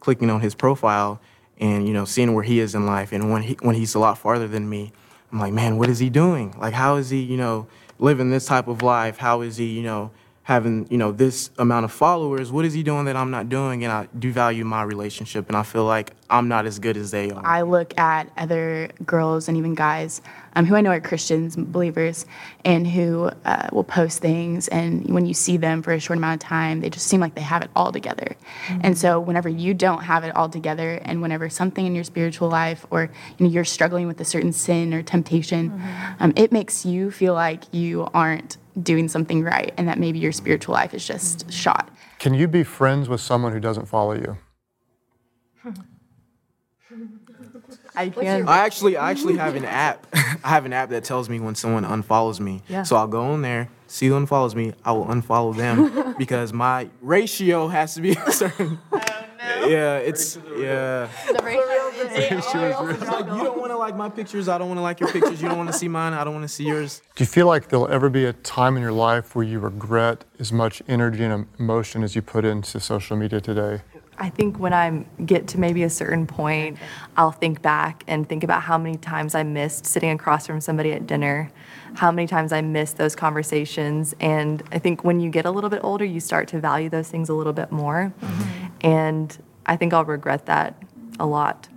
clicking 0.00 0.30
on 0.30 0.40
his 0.40 0.54
profile, 0.54 1.20
and 1.58 1.86
you 1.86 1.92
know, 1.92 2.04
seeing 2.04 2.34
where 2.34 2.44
he 2.44 2.58
is 2.58 2.74
in 2.74 2.86
life. 2.86 3.12
And 3.12 3.30
when 3.30 3.42
he 3.42 3.58
when 3.60 3.76
he's 3.76 3.94
a 3.94 3.98
lot 3.98 4.18
farther 4.18 4.48
than 4.48 4.68
me, 4.68 4.92
I'm 5.30 5.38
like, 5.38 5.52
man, 5.52 5.76
what 5.78 5.88
is 5.88 5.98
he 5.98 6.08
doing? 6.10 6.54
Like, 6.58 6.74
how 6.74 6.96
is 6.96 7.10
he, 7.10 7.20
you 7.20 7.36
know, 7.36 7.66
living 7.98 8.30
this 8.30 8.46
type 8.46 8.66
of 8.66 8.82
life? 8.82 9.18
How 9.18 9.42
is 9.42 9.56
he, 9.56 9.66
you 9.66 9.82
know, 9.82 10.10
having, 10.44 10.86
you 10.90 10.96
know, 10.96 11.12
this 11.12 11.50
amount 11.58 11.84
of 11.84 11.92
followers? 11.92 12.50
What 12.50 12.64
is 12.64 12.72
he 12.72 12.82
doing 12.82 13.04
that 13.04 13.16
I'm 13.16 13.30
not 13.30 13.48
doing? 13.48 13.84
And 13.84 13.92
I 13.92 14.08
do 14.18 14.32
value 14.32 14.64
my 14.64 14.82
relationship, 14.82 15.48
and 15.48 15.56
I 15.56 15.62
feel 15.62 15.84
like 15.84 16.12
I'm 16.30 16.48
not 16.48 16.66
as 16.66 16.78
good 16.78 16.96
as 16.96 17.10
they 17.10 17.30
are. 17.30 17.44
I 17.44 17.62
look 17.62 17.98
at 17.98 18.30
other 18.36 18.90
girls 19.04 19.48
and 19.48 19.56
even 19.56 19.74
guys 19.74 20.20
um, 20.54 20.64
who 20.64 20.74
I 20.74 20.80
know 20.80 20.90
are 20.90 21.00
Christians, 21.00 21.56
believers, 21.56 22.26
and 22.64 22.86
who 22.86 23.30
uh, 23.44 23.68
will 23.72 23.84
post 23.84 24.20
things. 24.20 24.66
And 24.68 25.08
when 25.14 25.24
you 25.24 25.32
see 25.32 25.56
them 25.56 25.82
for 25.82 25.92
a 25.92 26.00
short 26.00 26.18
amount 26.18 26.42
of 26.42 26.48
time, 26.48 26.80
they 26.80 26.90
just 26.90 27.06
seem 27.06 27.20
like 27.20 27.34
they 27.34 27.42
have 27.42 27.62
it 27.62 27.70
all 27.76 27.92
together. 27.92 28.36
And 28.82 28.98
so, 28.98 29.20
whenever 29.20 29.48
you 29.48 29.72
don't 29.72 30.02
have 30.02 30.24
it 30.24 30.34
all 30.34 30.48
together, 30.48 31.00
and 31.04 31.22
whenever 31.22 31.48
something 31.48 31.86
in 31.86 31.94
your 31.94 32.04
spiritual 32.04 32.48
life 32.48 32.84
or 32.90 33.10
you 33.38 33.46
know, 33.46 33.52
you're 33.52 33.64
struggling 33.64 34.06
with 34.06 34.20
a 34.20 34.24
certain 34.24 34.52
sin 34.52 34.92
or 34.92 35.02
temptation, 35.02 35.80
um, 36.18 36.32
it 36.34 36.50
makes 36.50 36.84
you 36.84 37.10
feel 37.10 37.34
like 37.34 37.72
you 37.72 38.08
aren't 38.12 38.56
doing 38.82 39.08
something 39.08 39.42
right, 39.42 39.72
and 39.76 39.88
that 39.88 39.98
maybe 39.98 40.18
your 40.18 40.32
spiritual 40.32 40.74
life 40.74 40.92
is 40.92 41.06
just 41.06 41.50
shot. 41.52 41.88
Can 42.18 42.34
you 42.34 42.48
be 42.48 42.64
friends 42.64 43.08
with 43.08 43.20
someone 43.20 43.52
who 43.52 43.60
doesn't 43.60 43.86
follow 43.86 44.14
you? 44.14 44.38
I 47.98 48.10
can. 48.10 48.48
I 48.48 48.58
actually, 48.58 48.96
I 48.96 49.10
actually 49.10 49.36
have 49.36 49.56
an 49.56 49.64
app. 49.64 50.06
I 50.14 50.48
have 50.50 50.66
an 50.66 50.72
app 50.72 50.90
that 50.90 51.02
tells 51.02 51.28
me 51.28 51.40
when 51.40 51.56
someone 51.56 51.84
unfollows 51.84 52.38
me. 52.38 52.62
Yeah. 52.68 52.84
So 52.84 52.96
I'll 52.96 53.08
go 53.08 53.22
on 53.22 53.42
there, 53.42 53.68
see 53.88 54.06
who 54.06 54.14
unfollows 54.14 54.54
me. 54.54 54.72
I 54.84 54.92
will 54.92 55.06
unfollow 55.06 55.56
them 55.56 56.14
because 56.18 56.52
my 56.52 56.88
ratio 57.00 57.66
has 57.66 57.94
to 57.94 58.00
be 58.00 58.10
a 58.26 58.32
certain. 58.32 58.78
Yeah, 59.66 59.96
it's 59.98 60.38
yeah. 60.56 61.08
It's 61.30 62.54
like 62.54 63.26
you 63.26 63.44
don't 63.44 63.58
want 63.58 63.72
to 63.72 63.76
like 63.76 63.96
my 63.96 64.08
pictures. 64.08 64.48
I 64.48 64.58
don't 64.58 64.68
want 64.68 64.78
to 64.78 64.82
like 64.82 65.00
your 65.00 65.10
pictures. 65.10 65.42
You 65.42 65.48
don't 65.48 65.58
want 65.58 65.70
to 65.72 65.76
see 65.76 65.88
mine. 65.88 66.12
I 66.12 66.22
don't 66.22 66.34
want 66.34 66.44
to 66.44 66.48
see 66.48 66.64
yours. 66.64 67.02
Do 67.16 67.24
you 67.24 67.26
feel 67.26 67.46
like 67.46 67.68
there'll 67.68 67.88
ever 67.88 68.08
be 68.08 68.24
a 68.24 68.32
time 68.32 68.76
in 68.76 68.82
your 68.82 68.92
life 68.92 69.34
where 69.34 69.44
you 69.44 69.58
regret 69.58 70.24
as 70.38 70.52
much 70.52 70.82
energy 70.86 71.24
and 71.24 71.46
emotion 71.58 72.04
as 72.04 72.14
you 72.14 72.22
put 72.22 72.44
into 72.44 72.78
social 72.78 73.16
media 73.16 73.40
today? 73.40 73.82
I 74.20 74.30
think 74.30 74.58
when 74.58 74.72
I 74.72 75.04
get 75.24 75.46
to 75.48 75.60
maybe 75.60 75.84
a 75.84 75.90
certain 75.90 76.26
point, 76.26 76.76
I'll 77.16 77.30
think 77.30 77.62
back 77.62 78.02
and 78.08 78.28
think 78.28 78.42
about 78.42 78.62
how 78.62 78.76
many 78.76 78.96
times 78.96 79.34
I 79.34 79.44
missed 79.44 79.86
sitting 79.86 80.10
across 80.10 80.46
from 80.46 80.60
somebody 80.60 80.92
at 80.92 81.06
dinner, 81.06 81.50
how 81.94 82.10
many 82.10 82.26
times 82.26 82.52
I 82.52 82.60
missed 82.60 82.96
those 82.96 83.14
conversations. 83.14 84.14
And 84.20 84.62
I 84.72 84.78
think 84.80 85.04
when 85.04 85.20
you 85.20 85.30
get 85.30 85.46
a 85.46 85.50
little 85.50 85.70
bit 85.70 85.80
older, 85.84 86.04
you 86.04 86.18
start 86.20 86.48
to 86.48 86.60
value 86.60 86.88
those 86.88 87.08
things 87.08 87.28
a 87.28 87.34
little 87.34 87.52
bit 87.52 87.70
more. 87.70 88.12
Mm-hmm. 88.20 88.66
And 88.80 89.38
I 89.66 89.76
think 89.76 89.92
I'll 89.94 90.04
regret 90.04 90.46
that 90.46 90.82
a 91.20 91.26
lot. 91.26 91.68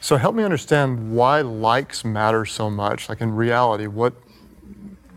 So 0.00 0.16
help 0.16 0.34
me 0.34 0.42
understand 0.42 1.12
why 1.14 1.42
likes 1.42 2.04
matter 2.04 2.46
so 2.46 2.70
much. 2.70 3.08
Like 3.10 3.20
in 3.20 3.34
reality, 3.34 3.86
what 3.86 4.14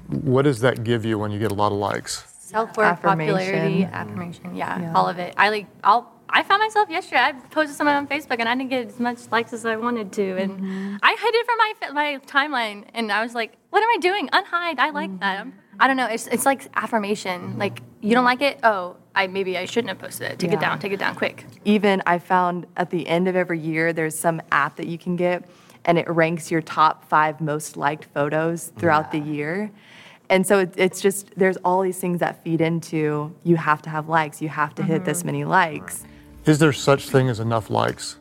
what 0.10 0.42
does 0.44 0.60
that 0.60 0.84
give 0.84 1.06
you 1.06 1.18
when 1.18 1.32
you 1.32 1.40
get 1.40 1.52
a 1.52 1.56
lot 1.56 1.72
of 1.72 1.78
likes? 1.78 2.26
Self 2.40 2.76
worth, 2.78 3.02
popularity, 3.02 3.86
Affirmation. 3.86 3.94
affirmation. 3.94 4.56
Yeah, 4.56 4.80
Yeah. 4.82 4.94
all 4.94 5.08
of 5.08 5.18
it. 5.18 5.34
I 5.38 5.50
like. 5.50 5.68
I'll. 5.84 6.12
I 6.30 6.44
found 6.44 6.62
myself 6.62 6.90
yesterday. 6.90 7.22
I 7.22 7.32
posted 7.34 7.76
something 7.76 7.96
on 7.96 8.08
Facebook 8.08 8.40
and 8.40 8.50
I 8.50 8.56
didn't 8.56 8.70
get 8.70 8.88
as 8.88 9.00
much 9.00 9.20
likes 9.32 9.54
as 9.54 9.66
I 9.66 9.76
wanted 9.76 10.12
to, 10.14 10.38
and 10.38 10.52
mm-hmm. 10.54 10.96
I 11.02 11.16
hid 11.20 11.36
it 11.36 11.46
from 11.46 11.58
my 11.58 11.94
my 11.94 12.20
timeline. 12.26 12.86
And 12.94 13.12
I 13.12 13.22
was 13.24 13.36
like, 13.36 13.58
"What 13.70 13.84
am 13.84 13.90
I 13.90 13.98
doing? 14.00 14.30
Unhide. 14.30 14.80
I 14.80 14.90
like 14.90 15.20
that." 15.20 15.42
I'm, 15.42 15.54
I 15.80 15.88
don't 15.88 15.98
know. 15.98 16.08
It's 16.08 16.28
it's 16.28 16.46
like 16.46 16.68
affirmation. 16.76 17.58
Like 17.58 17.82
you 18.02 18.14
don't 18.14 18.26
like 18.26 18.42
it. 18.42 18.60
Oh, 18.64 18.96
I 19.16 19.28
maybe 19.28 19.58
I 19.58 19.66
shouldn't 19.66 19.90
have 19.90 20.00
posted 20.00 20.32
it. 20.32 20.40
Take 20.40 20.54
it 20.54 20.60
down. 20.60 20.80
Take 20.80 20.94
it 20.94 21.00
down 21.00 21.16
quick. 21.16 21.46
Even 21.66 22.02
I 22.06 22.20
found 22.20 22.66
at 22.78 22.90
the 22.90 23.08
end 23.08 23.28
of 23.28 23.36
every 23.36 23.60
year, 23.60 23.94
there's 23.94 24.18
some 24.18 24.42
app 24.52 24.78
that 24.78 24.88
you 24.88 24.98
can 24.98 25.16
get, 25.16 25.48
and 25.86 25.98
it 25.98 26.10
ranks 26.10 26.50
your 26.50 26.62
top 26.62 27.06
five 27.06 27.42
most 27.42 27.78
liked 27.78 28.06
photos 28.06 28.72
throughout 28.78 29.12
the 29.12 29.20
year. 29.20 29.72
And 30.30 30.48
so 30.48 30.60
it, 30.60 30.74
it's 30.78 31.02
just, 31.02 31.32
there's 31.36 31.58
all 31.58 31.82
these 31.82 32.00
things 32.00 32.20
that 32.22 32.44
feed 32.44 32.62
into 32.62 33.36
you 33.44 33.56
have 33.58 33.82
to 33.84 33.90
have 33.90 34.08
likes, 34.08 34.42
you 34.42 34.50
have 34.50 34.74
to 34.76 34.84
hit 34.84 35.06
this 35.06 35.20
mm-hmm. 35.20 35.28
many 35.28 35.46
likes. 35.46 36.06
Is 36.46 36.60
there 36.60 36.74
such 36.74 37.10
thing 37.10 37.30
as 37.30 37.40
enough 37.40 37.70
likes? 37.70 38.20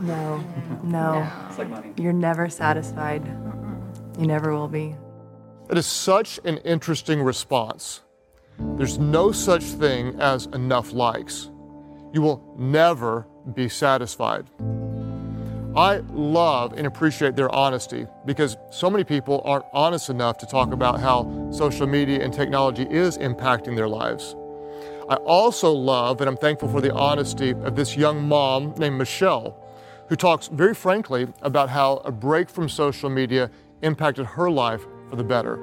No, 0.00 0.44
no. 0.84 1.28
You're 1.96 2.12
never 2.12 2.48
satisfied. 2.48 3.26
You 4.20 4.28
never 4.28 4.54
will 4.54 4.68
be. 4.68 4.94
It 5.68 5.76
is 5.76 5.86
such 5.86 6.38
an 6.44 6.58
interesting 6.58 7.20
response. 7.22 8.02
There's 8.76 8.98
no 8.98 9.32
such 9.32 9.64
thing 9.64 10.20
as 10.20 10.46
enough 10.46 10.92
likes. 10.92 11.50
You 12.12 12.22
will 12.22 12.54
never 12.56 13.26
be 13.54 13.68
satisfied. 13.68 14.46
I 15.74 16.02
love 16.12 16.74
and 16.74 16.86
appreciate 16.86 17.34
their 17.34 17.52
honesty 17.52 18.06
because 18.26 18.56
so 18.70 18.88
many 18.88 19.02
people 19.02 19.42
aren't 19.44 19.64
honest 19.72 20.08
enough 20.10 20.38
to 20.38 20.46
talk 20.46 20.72
about 20.72 21.00
how 21.00 21.50
social 21.50 21.86
media 21.88 22.22
and 22.22 22.32
technology 22.32 22.86
is 22.90 23.18
impacting 23.18 23.74
their 23.74 23.88
lives. 23.88 24.36
I 25.12 25.16
also 25.16 25.70
love 25.70 26.22
and 26.22 26.30
I'm 26.30 26.38
thankful 26.38 26.70
for 26.70 26.80
the 26.80 26.90
honesty 26.94 27.50
of 27.50 27.76
this 27.76 27.98
young 27.98 28.26
mom 28.26 28.72
named 28.78 28.96
Michelle, 28.96 29.54
who 30.08 30.16
talks 30.16 30.48
very 30.48 30.72
frankly 30.72 31.28
about 31.42 31.68
how 31.68 31.98
a 32.06 32.10
break 32.10 32.48
from 32.48 32.66
social 32.66 33.10
media 33.10 33.50
impacted 33.82 34.24
her 34.24 34.50
life 34.50 34.86
for 35.10 35.16
the 35.16 35.22
better. 35.22 35.56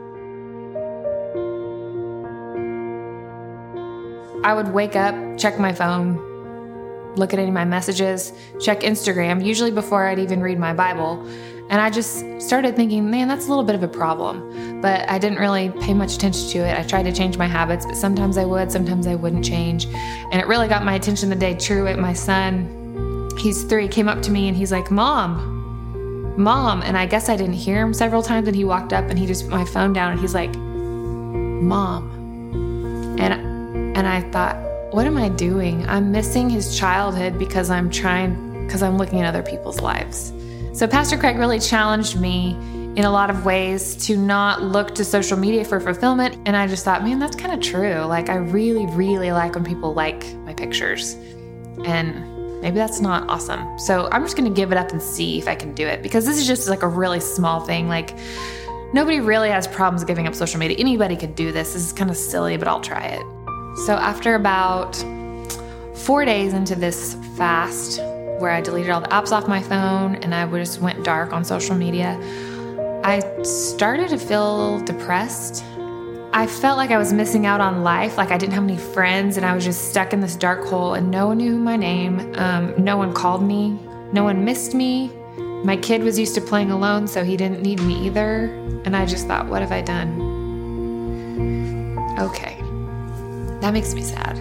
I 4.46 4.54
would 4.54 4.72
wake 4.72 4.96
up, 4.96 5.16
check 5.40 5.58
my 5.58 5.74
phone, 5.74 7.16
look 7.16 7.34
at 7.34 7.40
any 7.40 7.48
of 7.48 7.54
my 7.56 7.66
messages, 7.66 8.32
check 8.62 8.82
Instagram, 8.82 9.44
usually 9.44 9.72
before 9.72 10.06
I'd 10.06 10.20
even 10.20 10.42
read 10.42 10.60
my 10.60 10.74
Bible. 10.74 11.28
And 11.70 11.80
I 11.80 11.92
just 11.92 12.42
started 12.42 12.76
thinking, 12.76 13.12
man, 13.12 13.28
that's 13.28 13.46
a 13.46 13.50
little 13.50 13.64
bit 13.64 13.76
of 13.76 13.84
a 13.84 13.88
problem. 13.88 14.82
But 14.82 15.08
I 15.08 15.20
didn't 15.20 15.38
really 15.38 15.70
pay 15.82 15.94
much 15.94 16.16
attention 16.16 16.50
to 16.50 16.60
it. 16.60 16.78
I 16.78 16.84
tried 16.84 17.04
to 17.04 17.12
change 17.12 17.38
my 17.38 17.46
habits, 17.46 17.86
but 17.86 17.96
sometimes 17.96 18.38
I 18.40 18.46
would, 18.46 18.72
sometimes 18.72 19.06
I 19.06 19.14
wouldn't 19.14 19.46
change. 19.46 19.86
And 19.86 20.36
it 20.36 20.48
really 20.48 20.68
got 20.68 20.84
my 20.84 20.96
attention 20.96 21.30
the 21.30 21.36
day 21.36 21.56
Truett, 21.56 22.00
my 22.00 22.14
son, 22.14 23.30
he's 23.38 23.64
three, 23.64 23.88
came 23.88 24.08
up 24.08 24.22
to 24.24 24.32
me 24.32 24.48
and 24.48 24.58
he's 24.58 24.72
like, 24.72 24.90
Mom, 24.90 26.34
Mom. 26.38 26.82
And 26.82 26.98
I 26.98 27.06
guess 27.06 27.30
I 27.30 27.36
didn't 27.36 27.54
hear 27.54 27.82
him 27.82 27.94
several 27.94 28.24
times. 28.24 28.48
And 28.48 28.56
he 28.56 28.66
walked 28.66 28.92
up 28.92 29.06
and 29.06 29.20
he 29.20 29.28
just 29.28 29.44
put 29.44 29.52
my 29.52 29.66
phone 29.66 29.94
down 29.94 30.12
and 30.12 30.20
he's 30.20 30.34
like, 30.34 30.56
Mom. 30.56 32.10
And 33.20 33.34
and 33.96 34.08
I 34.08 34.22
thought, 34.32 34.56
what 34.94 35.06
am 35.06 35.18
I 35.18 35.30
doing? 35.30 35.86
I'm 35.88 36.12
missing 36.12 36.50
his 36.50 36.80
childhood 36.80 37.38
because 37.38 37.70
I'm 37.70 37.92
trying 37.92 38.66
because 38.66 38.82
I'm 38.82 38.98
looking 38.98 39.22
at 39.22 39.28
other 39.28 39.44
people's 39.44 39.82
lives. 39.82 40.32
So 40.74 40.88
Pastor 40.88 41.18
Craig 41.18 41.38
really 41.38 41.60
challenged 41.60 42.20
me 42.20 42.52
in 42.96 43.06
a 43.06 43.12
lot 43.12 43.30
of 43.30 43.46
ways 43.46 43.96
to 44.08 44.18
not 44.18 44.62
look 44.62 44.96
to 44.96 45.06
social 45.06 45.38
media 45.38 45.64
for 45.64 45.80
fulfillment 45.80 46.38
and 46.46 46.56
I 46.56 46.68
just 46.68 46.84
thought, 46.84 47.04
man, 47.04 47.20
that's 47.20 47.36
kind 47.36 47.54
of 47.54 47.60
true. 47.62 48.02
Like 48.02 48.30
I 48.30 48.36
really 48.36 48.86
really 48.88 49.32
like 49.32 49.56
when 49.56 49.64
people 49.64 49.94
like 49.94 50.34
my 50.46 50.54
pictures. 50.54 51.14
And 51.86 52.62
maybe 52.62 52.76
that's 52.76 53.00
not 53.00 53.30
awesome. 53.30 53.80
So 53.80 54.10
I'm 54.12 54.24
just 54.24 54.36
going 54.36 54.52
to 54.52 54.56
give 54.56 54.72
it 54.72 54.78
up 54.78 54.92
and 54.92 55.02
see 55.02 55.38
if 55.38 55.48
I 55.48 55.56
can 55.56 55.74
do 55.74 55.88
it 55.88 56.02
because 56.02 56.26
this 56.26 56.38
is 56.38 56.48
just 56.48 56.68
like 56.68 56.84
a 56.84 56.88
really 56.88 57.20
small 57.20 57.62
thing 57.62 57.88
like 57.88 58.18
Nobody 58.92 59.20
really 59.20 59.50
has 59.50 59.68
problems 59.68 60.04
giving 60.04 60.26
up 60.26 60.34
social 60.34 60.60
media. 60.60 60.76
Anybody 60.80 61.16
could 61.16 61.36
do 61.36 61.52
this. 61.52 61.74
This 61.74 61.86
is 61.86 61.94
kind 61.94 62.10
of 62.10 62.18
silly, 62.18 62.58
but 62.58 62.68
I'll 62.68 62.82
try 62.82 63.06
it. 63.06 63.24
So 63.86 63.94
after 63.94 64.34
about 64.34 64.96
four 65.94 66.26
days 66.26 66.54
into 66.54 66.74
this 66.74 67.14
fast 67.38 68.00
where 68.40 68.52
I 68.52 68.62
deleted 68.62 68.90
all 68.90 69.02
the 69.02 69.08
apps 69.10 69.32
off 69.32 69.48
my 69.48 69.62
phone 69.62 70.16
and 70.16 70.34
I 70.34 70.50
just 70.58 70.80
went 70.80 71.04
dark 71.04 71.34
on 71.34 71.44
social 71.44 71.76
media, 71.76 72.20
I 73.04 73.22
started 73.44 74.10
to 74.10 74.18
feel 74.18 74.80
depressed. 74.82 75.64
I 76.32 76.48
felt 76.48 76.78
like 76.78 76.92
I 76.92 76.98
was 76.98 77.12
missing 77.12 77.46
out 77.46 77.60
on 77.60 77.84
life, 77.84 78.18
like 78.18 78.32
I 78.32 78.38
didn't 78.38 78.54
have 78.54 78.64
any 78.64 78.78
friends 78.78 79.38
and 79.38 79.46
I 79.46 79.54
was 79.54 79.64
just 79.64 79.90
stuck 79.90 80.14
in 80.14 80.22
this 80.22 80.36
dark 80.36 80.66
hole 80.66 80.94
and 80.94 81.10
no 81.10 81.28
one 81.28 81.38
knew 81.38 81.58
my 81.58 81.76
name. 81.76 82.34
Um, 82.36 82.74
no 82.82 82.98
one 82.98 83.14
called 83.14 83.44
me, 83.44 83.72
no 84.14 84.24
one 84.24 84.46
missed 84.46 84.74
me. 84.74 85.12
My 85.64 85.76
kid 85.76 86.04
was 86.04 86.18
used 86.18 86.36
to 86.36 86.42
playing 86.42 86.72
alone, 86.72 87.08
so 87.08 87.24
he 87.24 87.36
didn't 87.36 87.62
need 87.62 87.82
me 87.82 88.06
either. 88.06 88.46
And 88.86 88.96
I 88.96 89.06
just 89.06 89.28
thought, 89.28 89.48
what 89.48 89.62
have 89.62 89.74
I 89.74 89.82
done? 89.82 90.38
Okay. 92.18 92.56
That 93.60 93.74
makes 93.74 93.94
me 93.94 94.02
sad. 94.02 94.38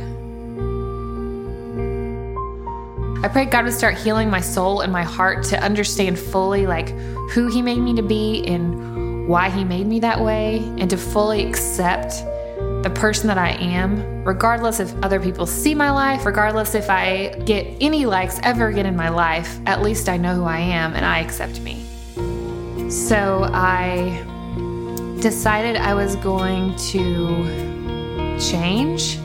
I 3.21 3.29
prayed 3.29 3.51
God 3.51 3.65
would 3.65 3.75
start 3.75 3.97
healing 3.97 4.31
my 4.31 4.41
soul 4.41 4.81
and 4.83 4.93
my 4.93 5.03
heart 5.03 5.43
to 5.47 5.61
understand 5.61 6.19
fully 6.19 6.67
like 6.67 6.91
who 7.31 7.49
he 7.49 7.63
made 7.63 7.81
me 7.81 7.95
to 7.97 8.03
be 8.03 8.47
and 8.47 9.27
why 9.27 9.51
he 9.51 9.65
made 9.65 9.87
me 9.87 10.01
that 10.01 10.21
way 10.21 10.59
and 10.79 10.89
to 10.91 10.97
fully 10.97 11.45
accept 11.45 12.11
the 12.83 12.93
person 12.95 13.27
that 13.27 13.37
I 13.37 13.51
am, 13.51 14.25
regardless 14.25 14.79
if 14.79 14.95
other 15.03 15.19
people 15.19 15.47
see 15.47 15.75
my 15.75 15.91
life, 15.91 16.25
regardless 16.25 16.77
if 16.77 16.89
I 16.89 17.31
get 17.45 17.67
any 17.81 18.07
likes 18.07 18.39
ever 18.45 18.69
again 18.69 18.87
in 18.87 18.95
my 18.95 19.09
life, 19.09 19.59
at 19.67 19.83
least 19.83 20.09
I 20.09 20.17
know 20.17 20.35
who 20.37 20.45
I 20.45 20.61
am 20.61 20.95
and 20.95 21.05
I 21.05 21.19
accept 21.19 21.61
me. 21.61 21.85
So 22.89 23.51
I 23.53 24.23
decided 25.21 25.77
I 25.77 25.93
was 25.95 26.15
going 26.17 26.77
to 26.77 28.39
change. 28.39 29.19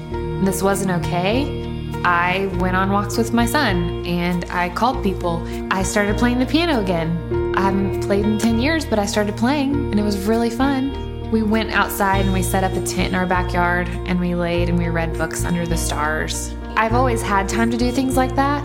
This 0.44 0.64
wasn't 0.64 1.06
okay. 1.06 1.63
I 2.06 2.48
went 2.60 2.76
on 2.76 2.92
walks 2.92 3.18
with 3.18 3.32
my 3.32 3.46
son 3.46 4.06
and 4.06 4.44
I 4.50 4.70
called 4.70 5.02
people. 5.02 5.42
I 5.72 5.84
started 5.84 6.18
playing 6.18 6.40
the 6.40 6.46
piano 6.46 6.82
again. 6.82 7.56
I 7.56 7.62
haven't 7.62 8.02
played 8.02 8.26
in 8.26 8.38
10 8.38 8.60
years, 8.60 8.86
but 8.86 9.00
I 9.00 9.06
started 9.06 9.38
playing 9.38 9.74
and 9.74 9.98
it 9.98 10.04
was 10.04 10.18
really 10.26 10.50
fun. 10.50 11.32
We 11.32 11.44
went 11.44 11.72
outside 11.72 12.26
and 12.26 12.34
we 12.34 12.44
set 12.44 12.66
up 12.66 12.74
a 12.74 12.86
tent 12.86 13.10
in 13.10 13.16
our 13.16 13.26
backyard 13.26 13.88
and 14.06 14.20
we 14.20 14.36
laid 14.36 14.68
and 14.68 14.78
we 14.78 14.90
read 14.90 15.14
books 15.18 15.46
under 15.46 15.66
the 15.66 15.78
stars. 15.78 16.54
I've 16.76 16.94
always 16.94 17.22
had 17.22 17.48
time 17.48 17.72
to 17.72 17.78
do 17.78 17.90
things 17.90 18.18
like 18.18 18.36
that, 18.36 18.62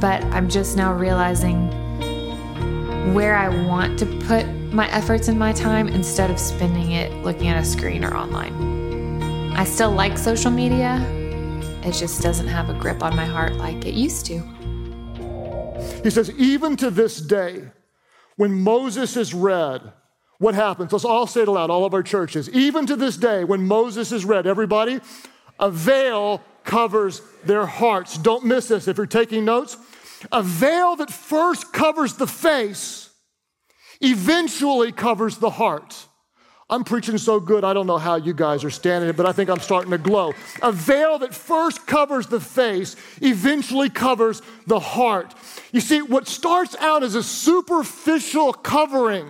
but 0.00 0.24
I'm 0.24 0.48
just 0.48 0.76
now 0.76 0.92
realizing 0.92 1.68
where 3.14 3.36
I 3.36 3.48
want 3.66 4.00
to 4.00 4.06
put 4.26 4.46
my 4.72 4.90
efforts 4.90 5.28
and 5.28 5.38
my 5.38 5.52
time 5.52 5.86
instead 5.86 6.30
of 6.30 6.40
spending 6.40 6.90
it 6.92 7.12
looking 7.22 7.46
at 7.48 7.56
a 7.56 7.64
screen 7.64 8.04
or 8.04 8.16
online. 8.16 9.52
I 9.52 9.62
still 9.62 9.92
like 9.92 10.18
social 10.18 10.50
media, 10.50 10.98
it 11.84 11.92
just 11.92 12.22
doesn't 12.22 12.48
have 12.48 12.70
a 12.70 12.74
grip 12.74 13.02
on 13.02 13.16
my 13.16 13.24
heart 13.24 13.54
like 13.54 13.84
it 13.86 13.94
used 13.94 14.26
to. 14.26 14.40
He 16.02 16.10
says, 16.10 16.30
even 16.32 16.76
to 16.76 16.90
this 16.90 17.20
day, 17.20 17.70
when 18.36 18.52
Moses 18.52 19.16
is 19.16 19.34
read, 19.34 19.92
what 20.38 20.54
happens? 20.54 20.92
Let's 20.92 21.04
all 21.04 21.26
say 21.26 21.42
it 21.42 21.48
aloud, 21.48 21.70
all 21.70 21.84
of 21.84 21.92
our 21.92 22.02
churches. 22.02 22.48
Even 22.50 22.86
to 22.86 22.96
this 22.96 23.16
day, 23.16 23.44
when 23.44 23.66
Moses 23.66 24.12
is 24.12 24.24
read, 24.24 24.46
everybody, 24.46 25.00
a 25.58 25.70
veil 25.70 26.42
covers 26.64 27.20
their 27.44 27.66
hearts. 27.66 28.16
Don't 28.16 28.44
miss 28.44 28.68
this 28.68 28.88
if 28.88 28.96
you're 28.96 29.06
taking 29.06 29.44
notes. 29.44 29.76
A 30.32 30.42
veil 30.42 30.96
that 30.96 31.10
first 31.10 31.72
covers 31.72 32.14
the 32.14 32.26
face 32.26 33.10
eventually 34.00 34.92
covers 34.92 35.38
the 35.38 35.50
heart. 35.50 36.06
I'm 36.70 36.84
preaching 36.84 37.18
so 37.18 37.40
good, 37.40 37.64
I 37.64 37.74
don't 37.74 37.88
know 37.88 37.98
how 37.98 38.14
you 38.14 38.32
guys 38.32 38.62
are 38.62 38.70
standing 38.70 39.10
it, 39.10 39.16
but 39.16 39.26
I 39.26 39.32
think 39.32 39.50
I'm 39.50 39.58
starting 39.58 39.90
to 39.90 39.98
glow. 39.98 40.32
A 40.62 40.70
veil 40.70 41.18
that 41.18 41.34
first 41.34 41.84
covers 41.84 42.28
the 42.28 42.40
face 42.40 42.94
eventually 43.20 43.90
covers 43.90 44.40
the 44.68 44.78
heart. 44.78 45.34
You 45.72 45.80
see, 45.80 46.00
what 46.00 46.28
starts 46.28 46.76
out 46.76 47.02
as 47.02 47.16
a 47.16 47.24
superficial 47.24 48.52
covering 48.52 49.28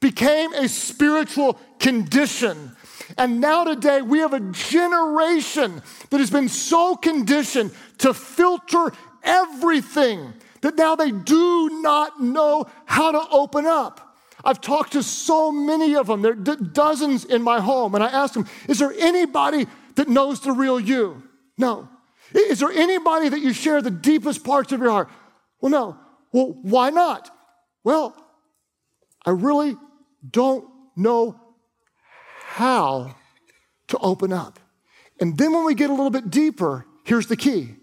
became 0.00 0.52
a 0.54 0.68
spiritual 0.68 1.54
condition. 1.78 2.76
And 3.16 3.40
now, 3.40 3.62
today, 3.62 4.02
we 4.02 4.18
have 4.18 4.32
a 4.32 4.40
generation 4.40 5.80
that 6.10 6.18
has 6.18 6.30
been 6.30 6.48
so 6.48 6.96
conditioned 6.96 7.70
to 7.98 8.12
filter 8.12 8.92
everything 9.22 10.32
that 10.62 10.74
now 10.74 10.96
they 10.96 11.12
do 11.12 11.80
not 11.82 12.20
know 12.20 12.66
how 12.84 13.12
to 13.12 13.22
open 13.30 13.66
up. 13.66 14.05
I've 14.46 14.60
talked 14.60 14.92
to 14.92 15.02
so 15.02 15.50
many 15.50 15.96
of 15.96 16.06
them. 16.06 16.22
There 16.22 16.30
are 16.30 16.36
d- 16.36 16.56
dozens 16.72 17.24
in 17.24 17.42
my 17.42 17.60
home. 17.60 17.96
And 17.96 18.04
I 18.04 18.06
ask 18.06 18.32
them, 18.32 18.46
is 18.68 18.78
there 18.78 18.94
anybody 18.96 19.66
that 19.96 20.08
knows 20.08 20.40
the 20.40 20.52
real 20.52 20.78
you? 20.78 21.24
No. 21.58 21.88
Is 22.32 22.60
there 22.60 22.70
anybody 22.70 23.28
that 23.28 23.40
you 23.40 23.52
share 23.52 23.82
the 23.82 23.90
deepest 23.90 24.44
parts 24.44 24.70
of 24.70 24.80
your 24.80 24.90
heart? 24.90 25.08
Well, 25.60 25.70
no. 25.70 25.98
Well, 26.32 26.56
why 26.62 26.90
not? 26.90 27.28
Well, 27.82 28.16
I 29.24 29.30
really 29.30 29.76
don't 30.28 30.68
know 30.94 31.40
how 32.44 33.16
to 33.88 33.98
open 33.98 34.32
up. 34.32 34.60
And 35.20 35.36
then 35.36 35.52
when 35.52 35.64
we 35.64 35.74
get 35.74 35.90
a 35.90 35.94
little 35.94 36.10
bit 36.10 36.30
deeper, 36.30 36.86
here's 37.04 37.26
the 37.26 37.36
key. 37.36 37.74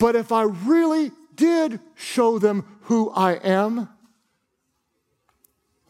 But 0.00 0.16
if 0.16 0.32
I 0.32 0.42
really 0.42 1.12
did 1.36 1.78
show 1.94 2.40
them 2.40 2.78
who 2.82 3.10
I 3.10 3.34
am, 3.34 3.88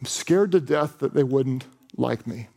I'm 0.04 0.08
scared 0.08 0.52
to 0.52 0.60
death 0.60 0.98
that 0.98 1.14
they 1.14 1.22
wouldn't 1.22 1.64
like 1.96 2.26
me. 2.26 2.48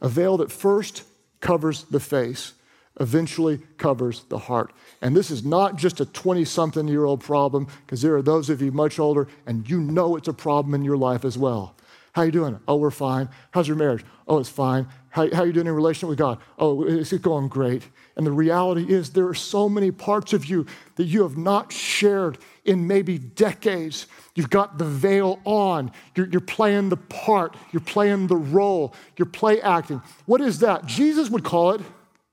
A 0.00 0.08
veil 0.08 0.38
that 0.38 0.50
first 0.50 1.02
covers 1.40 1.84
the 1.84 2.00
face 2.00 2.54
eventually 2.98 3.60
covers 3.76 4.24
the 4.30 4.38
heart. 4.38 4.72
And 5.02 5.14
this 5.14 5.30
is 5.30 5.44
not 5.44 5.76
just 5.76 6.00
a 6.00 6.06
20 6.06 6.46
something 6.46 6.88
year 6.88 7.04
old 7.04 7.20
problem, 7.20 7.66
because 7.84 8.00
there 8.00 8.16
are 8.16 8.22
those 8.22 8.48
of 8.48 8.62
you 8.62 8.72
much 8.72 8.98
older 8.98 9.28
and 9.44 9.68
you 9.68 9.78
know 9.78 10.16
it's 10.16 10.26
a 10.26 10.32
problem 10.32 10.72
in 10.72 10.86
your 10.86 10.96
life 10.96 11.26
as 11.26 11.36
well. 11.36 11.76
How 12.12 12.22
you 12.22 12.32
doing? 12.32 12.58
Oh, 12.66 12.76
we're 12.76 12.90
fine. 12.90 13.28
How's 13.50 13.68
your 13.68 13.76
marriage? 13.76 14.02
Oh, 14.26 14.38
it's 14.38 14.48
fine. 14.48 14.86
How, 15.12 15.28
how 15.34 15.44
you 15.44 15.52
doing 15.52 15.66
in 15.66 15.74
relation 15.74 16.08
with 16.08 16.16
God? 16.16 16.38
Oh, 16.58 16.84
it's 16.84 17.12
going 17.12 17.48
great. 17.48 17.82
And 18.16 18.26
the 18.26 18.32
reality 18.32 18.90
is 18.90 19.10
there 19.10 19.28
are 19.28 19.34
so 19.34 19.68
many 19.68 19.90
parts 19.90 20.32
of 20.32 20.46
you 20.46 20.64
that 20.96 21.04
you 21.04 21.22
have 21.22 21.36
not 21.36 21.70
shared 21.70 22.38
in 22.64 22.86
maybe 22.86 23.18
decades. 23.18 24.06
You've 24.34 24.48
got 24.48 24.78
the 24.78 24.86
veil 24.86 25.38
on. 25.44 25.92
You're, 26.16 26.28
you're, 26.28 26.40
playing 26.40 26.88
the 26.88 26.96
part. 26.96 27.58
You're 27.72 27.82
playing 27.82 28.28
the 28.28 28.36
role. 28.36 28.94
You're 29.18 29.26
play 29.26 29.60
acting. 29.60 30.00
What 30.24 30.40
is 30.40 30.60
that? 30.60 30.86
Jesus 30.86 31.28
would 31.28 31.44
call 31.44 31.72
it 31.72 31.82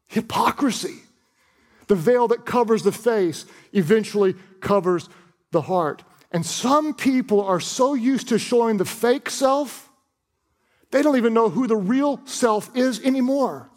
hypocrisy. 0.07 0.99
The 1.87 1.95
veil 1.95 2.29
that 2.29 2.45
covers 2.45 2.83
the 2.83 2.93
face 2.93 3.45
eventually 3.73 4.35
covers 4.61 5.09
the 5.51 5.63
heart. 5.63 6.03
And 6.31 6.45
some 6.45 6.93
people 6.93 7.43
are 7.43 7.59
so 7.59 7.93
used 7.93 8.29
to 8.29 8.39
showing 8.39 8.77
the 8.77 8.85
fake 8.85 9.29
self, 9.29 9.88
they 10.91 11.01
don't 11.01 11.17
even 11.17 11.33
know 11.33 11.49
who 11.49 11.67
the 11.67 11.77
real 11.77 12.19
self 12.25 12.75
is 12.75 12.99
anymore 13.03 13.69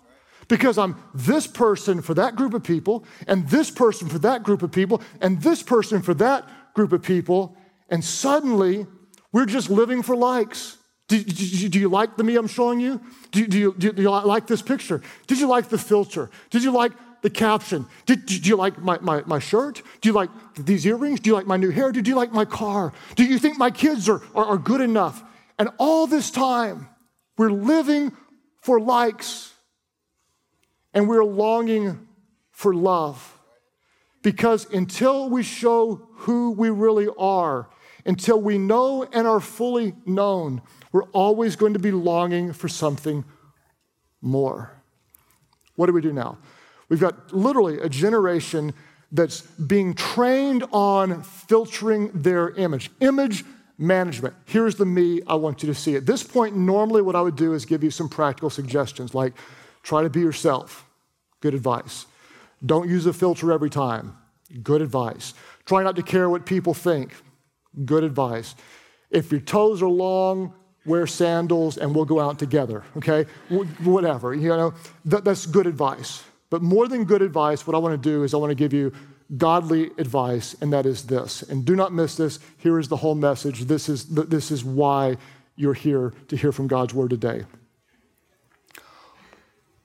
because 0.48 0.76
I'm 0.78 0.96
this 1.14 1.46
person 1.46 2.02
for 2.02 2.14
that 2.14 2.36
group 2.36 2.52
of 2.54 2.62
people, 2.62 3.04
and 3.26 3.48
this 3.48 3.70
person 3.70 4.08
for 4.08 4.18
that 4.18 4.42
group 4.42 4.62
of 4.62 4.70
people, 4.70 5.02
and 5.20 5.40
this 5.40 5.62
person 5.62 6.02
for 6.02 6.14
that 6.14 6.46
group 6.74 6.92
of 6.92 7.02
people, 7.02 7.56
and 7.88 8.04
suddenly 8.04 8.86
we're 9.32 9.46
just 9.46 9.70
living 9.70 10.02
for 10.02 10.16
likes. 10.16 10.76
Do, 11.08 11.22
do, 11.22 11.68
do 11.68 11.78
you 11.78 11.88
like 11.88 12.16
the 12.16 12.24
me 12.24 12.36
I'm 12.36 12.46
showing 12.46 12.80
you? 12.80 13.00
Do, 13.30 13.46
do, 13.46 13.58
you, 13.58 13.74
you 13.78 14.10
like 14.10 14.46
this 14.46 14.62
picture? 14.62 15.02
Did 15.26 15.38
you 15.38 15.46
like 15.46 15.68
the 15.68 15.78
filter? 15.78 16.30
Did 16.50 16.62
you 16.62 16.70
like 16.70 16.92
the 17.22 17.30
caption? 17.30 17.86
Did, 18.06 18.26
did 18.26 18.46
you 18.46 18.56
like 18.56 18.78
my, 18.78 18.98
my, 19.00 19.22
my, 19.26 19.38
shirt? 19.38 19.82
Do 20.00 20.08
you 20.08 20.12
like 20.12 20.30
these 20.56 20.86
earrings? 20.86 21.20
Do 21.20 21.30
you 21.30 21.34
like 21.34 21.46
my 21.46 21.56
new 21.56 21.70
hair? 21.70 21.92
Did 21.92 22.06
you 22.08 22.14
like 22.14 22.32
my 22.32 22.44
car? 22.44 22.92
Do 23.16 23.24
you 23.24 23.38
think 23.38 23.58
my 23.58 23.70
kids 23.70 24.08
are, 24.08 24.20
are, 24.34 24.44
are 24.44 24.58
good 24.58 24.80
enough? 24.80 25.22
And 25.58 25.70
all 25.78 26.06
this 26.06 26.30
time, 26.30 26.88
we're 27.36 27.50
living 27.50 28.12
for 28.60 28.80
likes 28.80 29.52
and 30.94 31.08
we're 31.08 31.24
longing 31.24 32.06
for 32.50 32.74
love. 32.74 33.38
Because 34.22 34.72
until 34.72 35.28
we 35.28 35.42
show 35.42 36.08
who 36.14 36.52
we 36.52 36.70
really 36.70 37.08
are, 37.18 37.68
until 38.06 38.40
we 38.40 38.56
know 38.58 39.04
and 39.12 39.26
are 39.26 39.40
fully 39.40 39.94
known, 40.06 40.62
we're 40.92 41.08
always 41.10 41.56
going 41.56 41.72
to 41.72 41.78
be 41.78 41.90
longing 41.90 42.52
for 42.52 42.68
something 42.68 43.24
more. 44.20 44.70
What 45.74 45.86
do 45.86 45.92
we 45.92 46.00
do 46.00 46.12
now? 46.12 46.38
We've 46.88 47.00
got 47.00 47.32
literally 47.32 47.78
a 47.80 47.88
generation 47.88 48.74
that's 49.10 49.40
being 49.40 49.94
trained 49.94 50.64
on 50.72 51.22
filtering 51.22 52.10
their 52.14 52.50
image. 52.50 52.90
Image 53.00 53.44
management. 53.78 54.34
Here's 54.44 54.76
the 54.76 54.86
me 54.86 55.22
I 55.26 55.34
want 55.34 55.62
you 55.62 55.66
to 55.68 55.74
see. 55.74 55.96
At 55.96 56.06
this 56.06 56.22
point, 56.22 56.56
normally 56.56 57.02
what 57.02 57.16
I 57.16 57.20
would 57.20 57.36
do 57.36 57.54
is 57.54 57.64
give 57.64 57.82
you 57.82 57.90
some 57.90 58.08
practical 58.08 58.50
suggestions 58.50 59.14
like 59.14 59.34
Try 59.82 60.02
to 60.02 60.10
be 60.10 60.20
yourself. 60.20 60.86
Good 61.40 61.54
advice. 61.54 62.06
Don't 62.64 62.88
use 62.88 63.06
a 63.06 63.12
filter 63.12 63.52
every 63.52 63.70
time. 63.70 64.16
Good 64.62 64.82
advice. 64.82 65.34
Try 65.64 65.82
not 65.82 65.96
to 65.96 66.02
care 66.02 66.28
what 66.30 66.46
people 66.46 66.74
think. 66.74 67.14
Good 67.84 68.04
advice. 68.04 68.54
If 69.10 69.32
your 69.32 69.40
toes 69.40 69.82
are 69.82 69.88
long, 69.88 70.54
wear 70.86 71.06
sandals 71.06 71.78
and 71.78 71.94
we'll 71.94 72.04
go 72.04 72.20
out 72.20 72.38
together, 72.38 72.84
okay? 72.96 73.24
Whatever, 73.82 74.34
you 74.34 74.48
know, 74.48 74.74
that's 75.04 75.46
good 75.46 75.66
advice. 75.66 76.22
But 76.50 76.62
more 76.62 76.86
than 76.86 77.04
good 77.04 77.22
advice, 77.22 77.66
what 77.66 77.74
I 77.74 77.78
want 77.78 78.00
to 78.00 78.08
do 78.10 78.24
is 78.24 78.34
I 78.34 78.36
want 78.36 78.50
to 78.50 78.54
give 78.54 78.72
you 78.72 78.92
godly 79.36 79.90
advice, 79.98 80.54
and 80.60 80.72
that 80.72 80.86
is 80.86 81.04
this. 81.04 81.42
And 81.42 81.64
do 81.64 81.74
not 81.74 81.92
miss 81.92 82.16
this. 82.16 82.38
Here 82.58 82.78
is 82.78 82.88
the 82.88 82.96
whole 82.96 83.14
message. 83.14 83.60
This 83.62 83.88
is, 83.88 84.06
this 84.06 84.50
is 84.50 84.64
why 84.64 85.16
you're 85.56 85.74
here 85.74 86.12
to 86.28 86.36
hear 86.36 86.52
from 86.52 86.66
God's 86.66 86.94
word 86.94 87.10
today. 87.10 87.44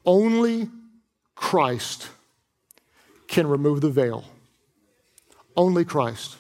Only 0.06 0.70
Christ 1.36 2.10
can 3.28 3.48
remove 3.48 3.82
the 3.82 3.90
veil. 3.90 4.26
Only 5.56 5.86
Christ. 5.86 6.38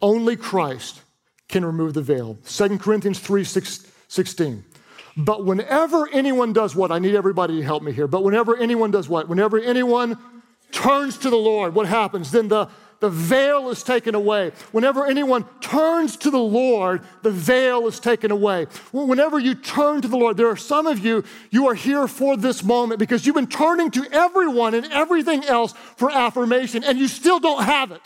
Only 0.00 0.36
Christ 0.36 1.02
can 1.48 1.64
remove 1.64 1.94
the 1.94 2.02
veil. 2.02 2.38
2 2.46 2.78
Corinthians 2.78 3.18
3 3.18 3.44
6, 3.44 3.86
16. 4.08 4.64
But 5.16 5.44
whenever 5.44 6.08
anyone 6.12 6.52
does 6.52 6.76
what, 6.76 6.92
I 6.92 6.98
need 6.98 7.14
everybody 7.14 7.56
to 7.56 7.62
help 7.62 7.82
me 7.82 7.92
here, 7.92 8.06
but 8.06 8.22
whenever 8.22 8.56
anyone 8.56 8.92
does 8.92 9.08
what? 9.08 9.28
Whenever 9.28 9.58
anyone 9.58 10.16
turns 10.78 11.18
to 11.18 11.28
the 11.28 11.36
Lord, 11.36 11.74
what 11.74 11.88
happens? 11.88 12.30
Then 12.30 12.46
the, 12.46 12.68
the 13.00 13.10
veil 13.10 13.68
is 13.68 13.82
taken 13.82 14.14
away. 14.14 14.52
Whenever 14.70 15.04
anyone 15.04 15.44
turns 15.60 16.16
to 16.18 16.30
the 16.30 16.38
Lord, 16.38 17.02
the 17.22 17.32
veil 17.32 17.88
is 17.88 17.98
taken 17.98 18.30
away. 18.30 18.66
Whenever 18.92 19.40
you 19.40 19.56
turn 19.56 20.00
to 20.02 20.08
the 20.08 20.16
Lord, 20.16 20.36
there 20.36 20.46
are 20.46 20.56
some 20.56 20.86
of 20.86 21.00
you, 21.00 21.24
you 21.50 21.66
are 21.66 21.74
here 21.74 22.06
for 22.06 22.36
this 22.36 22.62
moment 22.62 23.00
because 23.00 23.26
you've 23.26 23.34
been 23.34 23.48
turning 23.48 23.90
to 23.90 24.06
everyone 24.12 24.74
and 24.74 24.86
everything 24.92 25.44
else 25.44 25.74
for 25.96 26.12
affirmation 26.12 26.84
and 26.84 26.96
you 26.96 27.08
still 27.08 27.40
don't 27.40 27.64
have 27.64 27.90
it. 27.90 28.02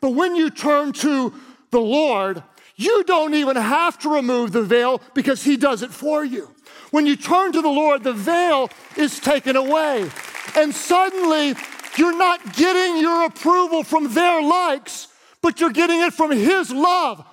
But 0.00 0.10
when 0.10 0.34
you 0.34 0.50
turn 0.50 0.92
to 0.94 1.32
the 1.70 1.80
Lord, 1.80 2.42
you 2.74 3.04
don't 3.04 3.34
even 3.34 3.54
have 3.54 4.00
to 4.00 4.14
remove 4.14 4.50
the 4.50 4.62
veil 4.62 5.00
because 5.14 5.44
He 5.44 5.56
does 5.56 5.82
it 5.82 5.92
for 5.92 6.24
you. 6.24 6.50
When 6.90 7.06
you 7.06 7.14
turn 7.14 7.52
to 7.52 7.62
the 7.62 7.68
Lord, 7.68 8.02
the 8.02 8.12
veil 8.12 8.68
is 8.96 9.20
taken 9.20 9.54
away. 9.54 10.10
And 10.56 10.74
suddenly, 10.74 11.54
you're 11.98 12.16
not 12.16 12.54
getting 12.54 12.98
your 12.98 13.24
approval 13.24 13.82
from 13.82 14.12
their 14.12 14.42
likes, 14.42 15.08
but 15.42 15.60
you're 15.60 15.70
getting 15.70 16.00
it 16.00 16.12
from 16.12 16.30
His 16.30 16.70
love. 16.70 17.24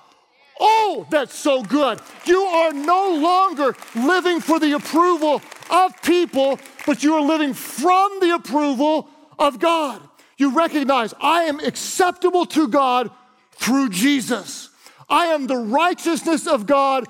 Oh, 0.60 1.06
that's 1.10 1.34
so 1.34 1.62
good. 1.62 2.00
You 2.26 2.40
are 2.40 2.72
no 2.72 3.16
longer 3.16 3.74
living 3.94 4.40
for 4.40 4.60
the 4.60 4.72
approval 4.72 5.42
of 5.70 6.02
people, 6.02 6.58
but 6.86 7.02
you 7.02 7.14
are 7.14 7.22
living 7.22 7.54
from 7.54 8.20
the 8.20 8.34
approval 8.34 9.08
of 9.38 9.58
God. 9.58 10.00
You 10.36 10.56
recognize 10.56 11.14
I 11.20 11.44
am 11.44 11.60
acceptable 11.60 12.46
to 12.46 12.68
God 12.68 13.10
through 13.52 13.90
Jesus. 13.90 14.70
I 15.08 15.26
am 15.26 15.46
the 15.46 15.56
righteousness 15.56 16.46
of 16.46 16.66
God 16.66 17.06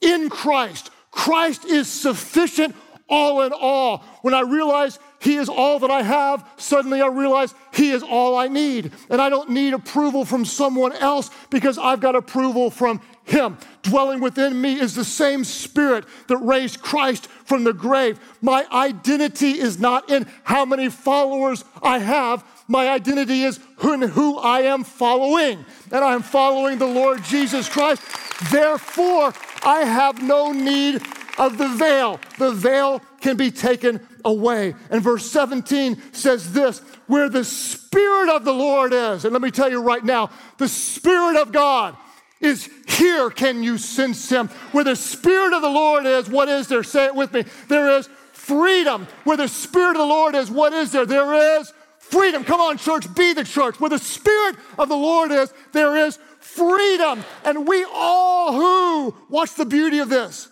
in 0.00 0.28
Christ. 0.28 0.90
Christ 1.10 1.64
is 1.64 1.88
sufficient 1.88 2.74
all 3.08 3.42
in 3.42 3.52
all. 3.52 3.98
When 4.22 4.34
I 4.34 4.40
realize 4.40 4.98
He 5.20 5.36
is 5.36 5.48
all 5.48 5.80
that 5.80 5.90
I 5.90 6.02
have, 6.02 6.48
suddenly 6.56 7.02
I 7.02 7.08
realize 7.08 7.54
He 7.74 7.90
is 7.90 8.02
all 8.02 8.36
I 8.36 8.48
need. 8.48 8.92
And 9.10 9.20
I 9.20 9.28
don't 9.28 9.50
need 9.50 9.74
approval 9.74 10.24
from 10.24 10.44
someone 10.44 10.92
else 10.92 11.30
because 11.50 11.76
I've 11.76 12.00
got 12.00 12.14
approval 12.14 12.70
from 12.70 13.00
Him. 13.24 13.58
Dwelling 13.82 14.20
within 14.20 14.60
me 14.60 14.78
is 14.78 14.94
the 14.94 15.04
same 15.04 15.42
Spirit 15.42 16.04
that 16.28 16.36
raised 16.36 16.80
Christ 16.80 17.26
from 17.26 17.64
the 17.64 17.72
grave. 17.72 18.20
My 18.40 18.66
identity 18.70 19.58
is 19.58 19.80
not 19.80 20.08
in 20.08 20.26
how 20.44 20.64
many 20.64 20.88
followers 20.88 21.64
I 21.82 21.98
have, 21.98 22.44
my 22.68 22.88
identity 22.88 23.42
is 23.42 23.58
in 23.82 24.02
who 24.02 24.36
I 24.38 24.60
am 24.60 24.84
following, 24.84 25.64
and 25.90 26.04
I 26.04 26.14
am 26.14 26.22
following 26.22 26.78
the 26.78 26.86
Lord 26.86 27.24
Jesus 27.24 27.68
Christ. 27.68 28.02
Therefore, 28.50 29.32
I 29.64 29.80
have 29.80 30.22
no 30.22 30.52
need 30.52 31.02
of 31.38 31.56
the 31.56 31.68
veil. 31.68 32.20
The 32.38 32.52
veil 32.52 33.00
can 33.20 33.36
be 33.36 33.50
taken 33.50 34.00
away. 34.24 34.74
And 34.90 35.02
verse 35.02 35.30
17 35.30 36.00
says 36.12 36.52
this 36.52 36.80
where 37.06 37.28
the 37.28 37.44
Spirit 37.44 38.28
of 38.28 38.44
the 38.44 38.52
Lord 38.52 38.92
is, 38.92 39.24
and 39.24 39.32
let 39.32 39.42
me 39.42 39.50
tell 39.50 39.70
you 39.70 39.80
right 39.80 40.04
now, 40.04 40.30
the 40.58 40.68
Spirit 40.68 41.40
of 41.40 41.52
God 41.52 41.96
is 42.40 42.68
here. 42.86 43.30
Can 43.30 43.62
you 43.62 43.78
sense 43.78 44.28
Him? 44.30 44.48
Where 44.72 44.84
the 44.84 44.96
Spirit 44.96 45.52
of 45.52 45.62
the 45.62 45.70
Lord 45.70 46.06
is, 46.06 46.28
what 46.28 46.48
is 46.48 46.68
there? 46.68 46.82
Say 46.82 47.06
it 47.06 47.14
with 47.14 47.32
me. 47.32 47.44
There 47.68 47.98
is 47.98 48.08
freedom. 48.32 49.06
Where 49.24 49.36
the 49.36 49.48
Spirit 49.48 49.92
of 49.92 49.98
the 49.98 50.04
Lord 50.04 50.34
is, 50.34 50.50
what 50.50 50.72
is 50.72 50.92
there? 50.92 51.06
There 51.06 51.58
is 51.58 51.72
freedom. 51.98 52.44
Come 52.44 52.60
on, 52.60 52.78
church, 52.78 53.12
be 53.14 53.32
the 53.32 53.44
church. 53.44 53.80
Where 53.80 53.90
the 53.90 53.98
Spirit 53.98 54.56
of 54.78 54.88
the 54.88 54.96
Lord 54.96 55.30
is, 55.30 55.52
there 55.72 55.96
is 55.96 56.18
freedom. 56.40 57.24
And 57.44 57.66
we 57.66 57.84
all 57.92 58.52
who, 58.52 59.14
watch 59.28 59.54
the 59.54 59.66
beauty 59.66 59.98
of 59.98 60.08
this, 60.08 60.48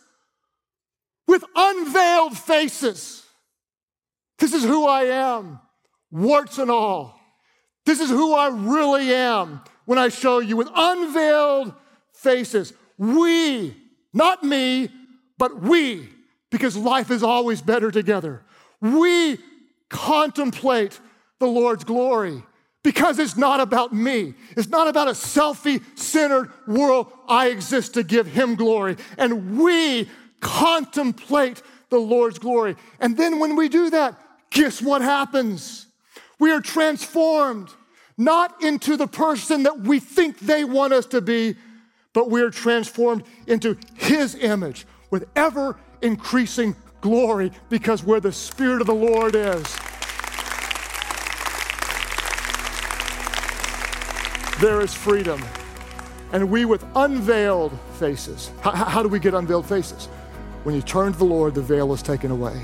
with 1.26 1.44
unveiled 1.54 2.36
faces. 2.36 3.24
This 4.38 4.52
is 4.52 4.64
who 4.64 4.86
I 4.86 5.04
am, 5.04 5.60
warts 6.10 6.58
and 6.58 6.70
all. 6.70 7.18
This 7.84 8.00
is 8.00 8.10
who 8.10 8.34
I 8.34 8.48
really 8.48 9.12
am 9.14 9.60
when 9.84 9.98
I 9.98 10.08
show 10.08 10.40
you 10.40 10.56
with 10.56 10.68
unveiled 10.74 11.72
faces. 12.12 12.72
We, 12.98 13.76
not 14.12 14.42
me, 14.42 14.90
but 15.38 15.62
we, 15.62 16.08
because 16.50 16.76
life 16.76 17.10
is 17.10 17.22
always 17.22 17.62
better 17.62 17.90
together. 17.90 18.44
We 18.80 19.38
contemplate 19.88 20.98
the 21.38 21.46
Lord's 21.46 21.84
glory 21.84 22.42
because 22.82 23.18
it's 23.18 23.36
not 23.36 23.60
about 23.60 23.92
me. 23.92 24.34
It's 24.56 24.68
not 24.68 24.88
about 24.88 25.08
a 25.08 25.12
selfie 25.12 25.82
centered 25.98 26.50
world. 26.66 27.12
I 27.28 27.48
exist 27.48 27.94
to 27.94 28.02
give 28.02 28.26
Him 28.26 28.54
glory. 28.54 28.96
And 29.18 29.58
we 29.58 30.08
contemplate 30.40 31.62
the 31.90 31.98
Lord's 31.98 32.38
glory. 32.38 32.76
And 33.00 33.16
then 33.16 33.38
when 33.38 33.56
we 33.56 33.68
do 33.68 33.90
that, 33.90 34.18
guess 34.50 34.82
what 34.82 35.02
happens? 35.02 35.86
We 36.38 36.50
are 36.50 36.60
transformed, 36.60 37.70
not 38.16 38.62
into 38.62 38.96
the 38.96 39.06
person 39.06 39.62
that 39.64 39.80
we 39.80 40.00
think 40.00 40.38
they 40.40 40.64
want 40.64 40.92
us 40.92 41.06
to 41.06 41.20
be, 41.20 41.56
but 42.12 42.30
we 42.30 42.42
are 42.42 42.50
transformed 42.50 43.24
into 43.46 43.76
His 43.94 44.34
image 44.34 44.86
with 45.10 45.28
ever 45.36 45.78
increasing 46.02 46.76
glory 47.00 47.52
because 47.68 48.02
where 48.02 48.20
the 48.20 48.32
Spirit 48.32 48.80
of 48.80 48.86
the 48.86 48.94
Lord 48.94 49.34
is, 49.34 49.62
there 54.60 54.80
is 54.80 54.94
freedom. 54.94 55.42
And 56.32 56.50
we 56.50 56.64
with 56.64 56.84
unveiled 56.94 57.78
faces. 57.98 58.50
How, 58.60 58.72
how, 58.72 59.02
do 59.02 59.08
we 59.08 59.18
get 59.18 59.34
unveiled 59.34 59.66
faces? 59.66 60.08
When 60.66 60.74
you 60.74 60.82
turn 60.82 61.12
to 61.12 61.18
the 61.20 61.24
Lord, 61.24 61.54
the 61.54 61.62
veil 61.62 61.92
is 61.92 62.02
taken 62.02 62.32
away. 62.32 62.60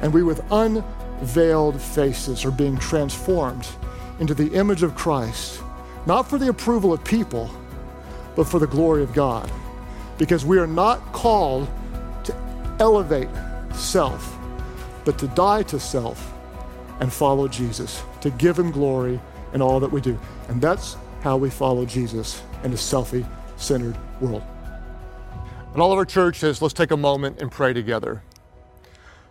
And 0.00 0.14
we 0.14 0.22
with 0.22 0.42
unveiled 0.50 1.78
faces 1.78 2.42
are 2.42 2.50
being 2.50 2.78
transformed 2.78 3.68
into 4.18 4.32
the 4.32 4.54
image 4.54 4.82
of 4.82 4.94
Christ, 4.94 5.60
not 6.06 6.22
for 6.22 6.38
the 6.38 6.48
approval 6.48 6.90
of 6.90 7.04
people, 7.04 7.50
but 8.34 8.44
for 8.44 8.58
the 8.58 8.66
glory 8.66 9.02
of 9.02 9.12
God. 9.12 9.52
Because 10.16 10.46
we 10.46 10.58
are 10.58 10.66
not 10.66 11.12
called 11.12 11.68
to 12.24 12.34
elevate 12.80 13.28
self, 13.74 14.38
but 15.04 15.18
to 15.18 15.28
die 15.28 15.64
to 15.64 15.78
self 15.78 16.32
and 17.00 17.12
follow 17.12 17.46
Jesus, 17.46 18.02
to 18.22 18.30
give 18.30 18.58
him 18.58 18.70
glory 18.70 19.20
in 19.52 19.60
all 19.60 19.80
that 19.80 19.92
we 19.92 20.00
do. 20.00 20.18
And 20.48 20.62
that's 20.62 20.96
how 21.20 21.36
we 21.36 21.50
follow 21.50 21.84
Jesus 21.84 22.40
in 22.62 22.72
a 22.72 22.76
selfie 22.76 23.28
centered 23.58 23.98
world. 24.22 24.42
In 25.74 25.80
all 25.80 25.90
of 25.90 25.98
our 25.98 26.04
churches, 26.04 26.62
let's 26.62 26.72
take 26.72 26.92
a 26.92 26.96
moment 26.96 27.42
and 27.42 27.50
pray 27.50 27.72
together. 27.72 28.22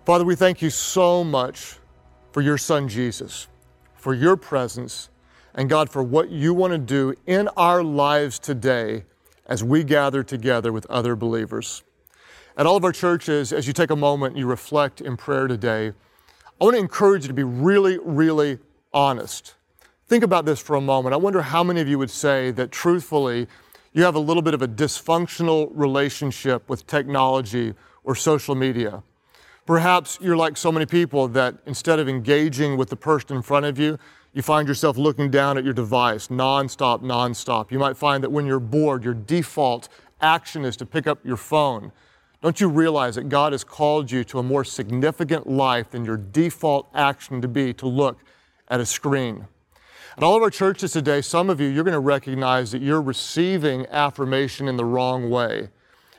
Father, 0.05 0.25
we 0.25 0.35
thank 0.35 0.61
you 0.61 0.69
so 0.69 1.23
much 1.23 1.77
for 2.33 2.41
your 2.41 2.57
son 2.57 2.89
Jesus, 2.89 3.47
for 3.95 4.13
your 4.13 4.35
presence, 4.35 5.09
and 5.55 5.69
God, 5.69 5.89
for 5.89 6.03
what 6.03 6.31
you 6.31 6.53
want 6.53 6.73
to 6.73 6.77
do 6.77 7.13
in 7.25 7.47
our 7.55 7.81
lives 7.81 8.39
today 8.39 9.05
as 9.45 9.63
we 9.63 9.85
gather 9.85 10.21
together 10.21 10.73
with 10.73 10.85
other 10.87 11.15
believers. 11.15 11.81
At 12.57 12.65
all 12.65 12.75
of 12.75 12.83
our 12.83 12.91
churches, 12.91 13.53
as 13.53 13.65
you 13.65 13.71
take 13.71 13.89
a 13.89 13.95
moment 13.95 14.31
and 14.33 14.39
you 14.39 14.45
reflect 14.45 14.99
in 14.99 15.15
prayer 15.15 15.47
today, 15.47 15.93
I 16.59 16.65
want 16.65 16.75
to 16.75 16.81
encourage 16.81 17.23
you 17.23 17.29
to 17.29 17.33
be 17.33 17.43
really, 17.43 17.99
really 18.03 18.59
honest 18.93 19.55
Think 20.13 20.23
about 20.23 20.45
this 20.45 20.59
for 20.59 20.75
a 20.75 20.81
moment. 20.81 21.13
I 21.13 21.17
wonder 21.17 21.41
how 21.41 21.63
many 21.63 21.81
of 21.81 21.87
you 21.87 21.97
would 21.97 22.11
say 22.11 22.51
that 22.51 22.71
truthfully, 22.71 23.47
you 23.93 24.03
have 24.03 24.15
a 24.15 24.19
little 24.19 24.41
bit 24.41 24.53
of 24.53 24.61
a 24.61 24.67
dysfunctional 24.67 25.69
relationship 25.71 26.67
with 26.67 26.85
technology 26.87 27.73
or 28.03 28.15
social 28.15 28.55
media. 28.55 29.03
Perhaps 29.65 30.17
you're 30.19 30.35
like 30.35 30.57
so 30.57 30.71
many 30.71 30.85
people 30.85 31.27
that 31.29 31.55
instead 31.65 31.99
of 31.99 32.09
engaging 32.09 32.75
with 32.75 32.89
the 32.89 32.95
person 32.95 33.37
in 33.37 33.41
front 33.41 33.65
of 33.65 33.79
you, 33.79 33.97
you 34.33 34.41
find 34.41 34.67
yourself 34.67 34.97
looking 34.97 35.29
down 35.29 35.57
at 35.57 35.63
your 35.63 35.73
device 35.73 36.27
nonstop, 36.27 37.01
nonstop. 37.01 37.71
You 37.71 37.77
might 37.77 37.95
find 37.95 38.23
that 38.23 38.31
when 38.31 38.47
you're 38.47 38.59
bored, 38.59 39.03
your 39.03 39.13
default 39.13 39.89
action 40.19 40.65
is 40.65 40.75
to 40.77 40.85
pick 40.85 41.05
up 41.05 41.19
your 41.23 41.37
phone. 41.37 41.91
Don't 42.41 42.59
you 42.59 42.67
realize 42.67 43.15
that 43.15 43.29
God 43.29 43.53
has 43.53 43.63
called 43.63 44.11
you 44.11 44.23
to 44.25 44.39
a 44.39 44.43
more 44.43 44.65
significant 44.65 45.47
life 45.47 45.91
than 45.91 46.03
your 46.03 46.17
default 46.17 46.89
action 46.93 47.41
to 47.41 47.47
be 47.47 47.73
to 47.75 47.87
look 47.87 48.17
at 48.67 48.81
a 48.81 48.85
screen? 48.85 49.47
At 50.15 50.21
all 50.21 50.35
of 50.35 50.43
our 50.43 50.51
churches 50.51 50.91
today, 50.91 51.21
some 51.21 51.49
of 51.49 51.59
you, 51.59 51.67
you're 51.67 51.83
going 51.83 51.93
to 51.93 51.99
recognize 51.99 52.71
that 52.71 52.83
you're 52.83 53.01
receiving 53.01 53.87
affirmation 53.87 54.67
in 54.67 54.77
the 54.77 54.85
wrong 54.85 55.31
way. 55.31 55.69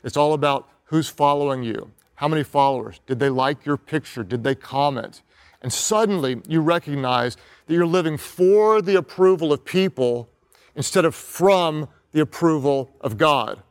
It's 0.03 0.17
all 0.17 0.33
about 0.33 0.69
who's 0.87 1.09
following 1.09 1.63
you, 1.63 1.93
how 2.17 2.27
many 2.27 2.43
followers, 2.43 3.01
did 3.07 3.21
they 3.21 3.29
like 3.29 3.65
your 3.65 3.77
picture, 3.77 4.25
did 4.25 4.43
they 4.43 4.57
comment? 4.57 5.23
And 5.63 5.73
suddenly 5.73 6.43
you 6.49 6.61
recognize 6.61 7.37
that 7.67 7.75
you're 7.75 7.87
living 7.87 8.17
for 8.17 8.83
the 8.83 8.97
approval 8.97 9.53
of 9.53 9.65
people 9.65 10.29
instead 10.75 11.05
of 11.05 11.15
from 11.15 11.89
the 12.11 12.21
approval 12.21 12.91
of 13.01 13.17
God. 13.17 13.63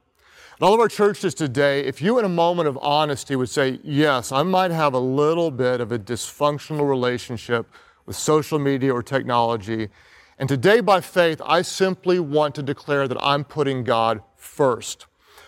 In 0.57 0.65
all 0.65 0.73
of 0.73 0.79
our 0.79 0.88
churches 0.88 1.33
today, 1.33 1.81
if 1.83 2.01
you 2.01 2.17
in 2.17 2.23
a 2.23 2.29
moment 2.29 2.69
of 2.69 2.77
honesty 2.81 3.36
would 3.36 3.49
say, 3.49 3.79
Yes, 3.83 4.31
I 4.31 4.43
might 4.43 4.71
have 4.71 4.93
a 4.93 4.99
little 4.99 5.51
bit 5.51 5.81
of 5.81 5.91
a 5.91 5.99
dysfunctional 5.99 6.88
relationship 6.88 7.67
with 8.05 8.15
social 8.15 8.57
media 8.57 8.93
or 8.93 9.03
technology, 9.03 9.89
and 10.39 10.49
today 10.49 10.79
by 10.79 11.01
faith, 11.01 11.41
I 11.45 11.61
simply 11.61 12.19
want 12.19 12.55
to 12.55 12.63
declare 12.63 13.07
that 13.07 13.17
I'm 13.21 13.43
putting 13.43 13.83
God 13.83 14.21
first. 14.35 15.05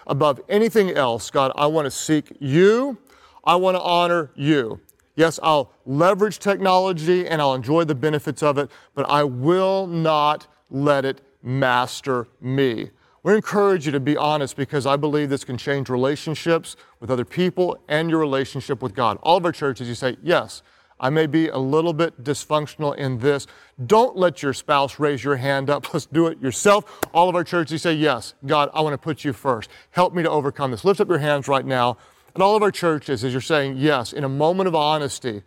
Above 0.07 0.39
anything 0.47 0.91
else, 0.91 1.31
God, 1.31 1.51
I 1.55 1.65
want 1.67 1.85
to 1.85 1.91
seek 1.91 2.35
you, 2.39 2.97
I 3.43 3.55
want 3.55 3.75
to 3.75 3.81
honor 3.81 4.31
you. 4.35 4.79
Yes, 5.15 5.39
I'll 5.41 5.71
leverage 5.85 6.39
technology 6.39 7.27
and 7.27 7.41
I'll 7.41 7.53
enjoy 7.53 7.85
the 7.85 7.95
benefits 7.95 8.43
of 8.43 8.57
it, 8.57 8.69
but 8.93 9.09
I 9.09 9.23
will 9.23 9.87
not 9.87 10.47
let 10.69 11.05
it 11.05 11.21
master 11.41 12.27
me. 12.41 12.89
We 13.23 13.33
encourage 13.33 13.87
you 13.87 13.91
to 13.93 13.99
be 13.99 14.15
honest 14.17 14.55
because 14.55 14.85
I 14.85 14.97
believe 14.97 15.29
this 15.29 15.43
can 15.43 15.57
change 15.57 15.89
relationships 15.89 16.75
with 16.99 17.09
other 17.09 17.25
people 17.25 17.79
and 17.87 18.09
your 18.09 18.19
relationship 18.19 18.83
with 18.83 18.93
God. 18.93 19.17
All 19.23 19.37
of 19.37 19.45
our 19.45 19.51
churches, 19.51 19.87
you 19.87 19.95
say, 19.95 20.17
yes, 20.21 20.61
I 20.99 21.09
may 21.09 21.27
be 21.27 21.49
a 21.49 21.57
little 21.57 21.93
bit 21.93 22.23
dysfunctional 22.23 22.95
in 22.95 23.19
this. 23.19 23.47
Don't 23.85 24.15
let 24.15 24.41
your 24.41 24.53
spouse 24.53 24.99
raise 24.99 25.23
your 25.23 25.35
hand 25.35 25.69
up. 25.69 25.93
Let's 25.93 26.05
do 26.05 26.27
it 26.27 26.39
yourself. 26.41 26.99
All 27.13 27.27
of 27.27 27.35
our 27.35 27.43
churches, 27.43 27.81
say, 27.81 27.93
yes, 27.93 28.33
God, 28.45 28.69
I 28.73 28.81
want 28.81 28.93
to 28.93 28.97
put 28.97 29.23
you 29.23 29.33
first. 29.33 29.69
Help 29.91 30.13
me 30.13 30.23
to 30.23 30.29
overcome 30.29 30.71
this. 30.71 30.85
Lift 30.85 31.01
up 31.01 31.09
your 31.09 31.19
hands 31.19 31.47
right 31.47 31.65
now. 31.65 31.97
And 32.33 32.43
all 32.43 32.55
of 32.55 32.63
our 32.63 32.71
churches, 32.71 33.23
as 33.23 33.33
you're 33.33 33.41
saying, 33.41 33.77
yes, 33.77 34.13
in 34.13 34.23
a 34.23 34.29
moment 34.29 34.67
of 34.67 34.75
honesty, 34.75 35.43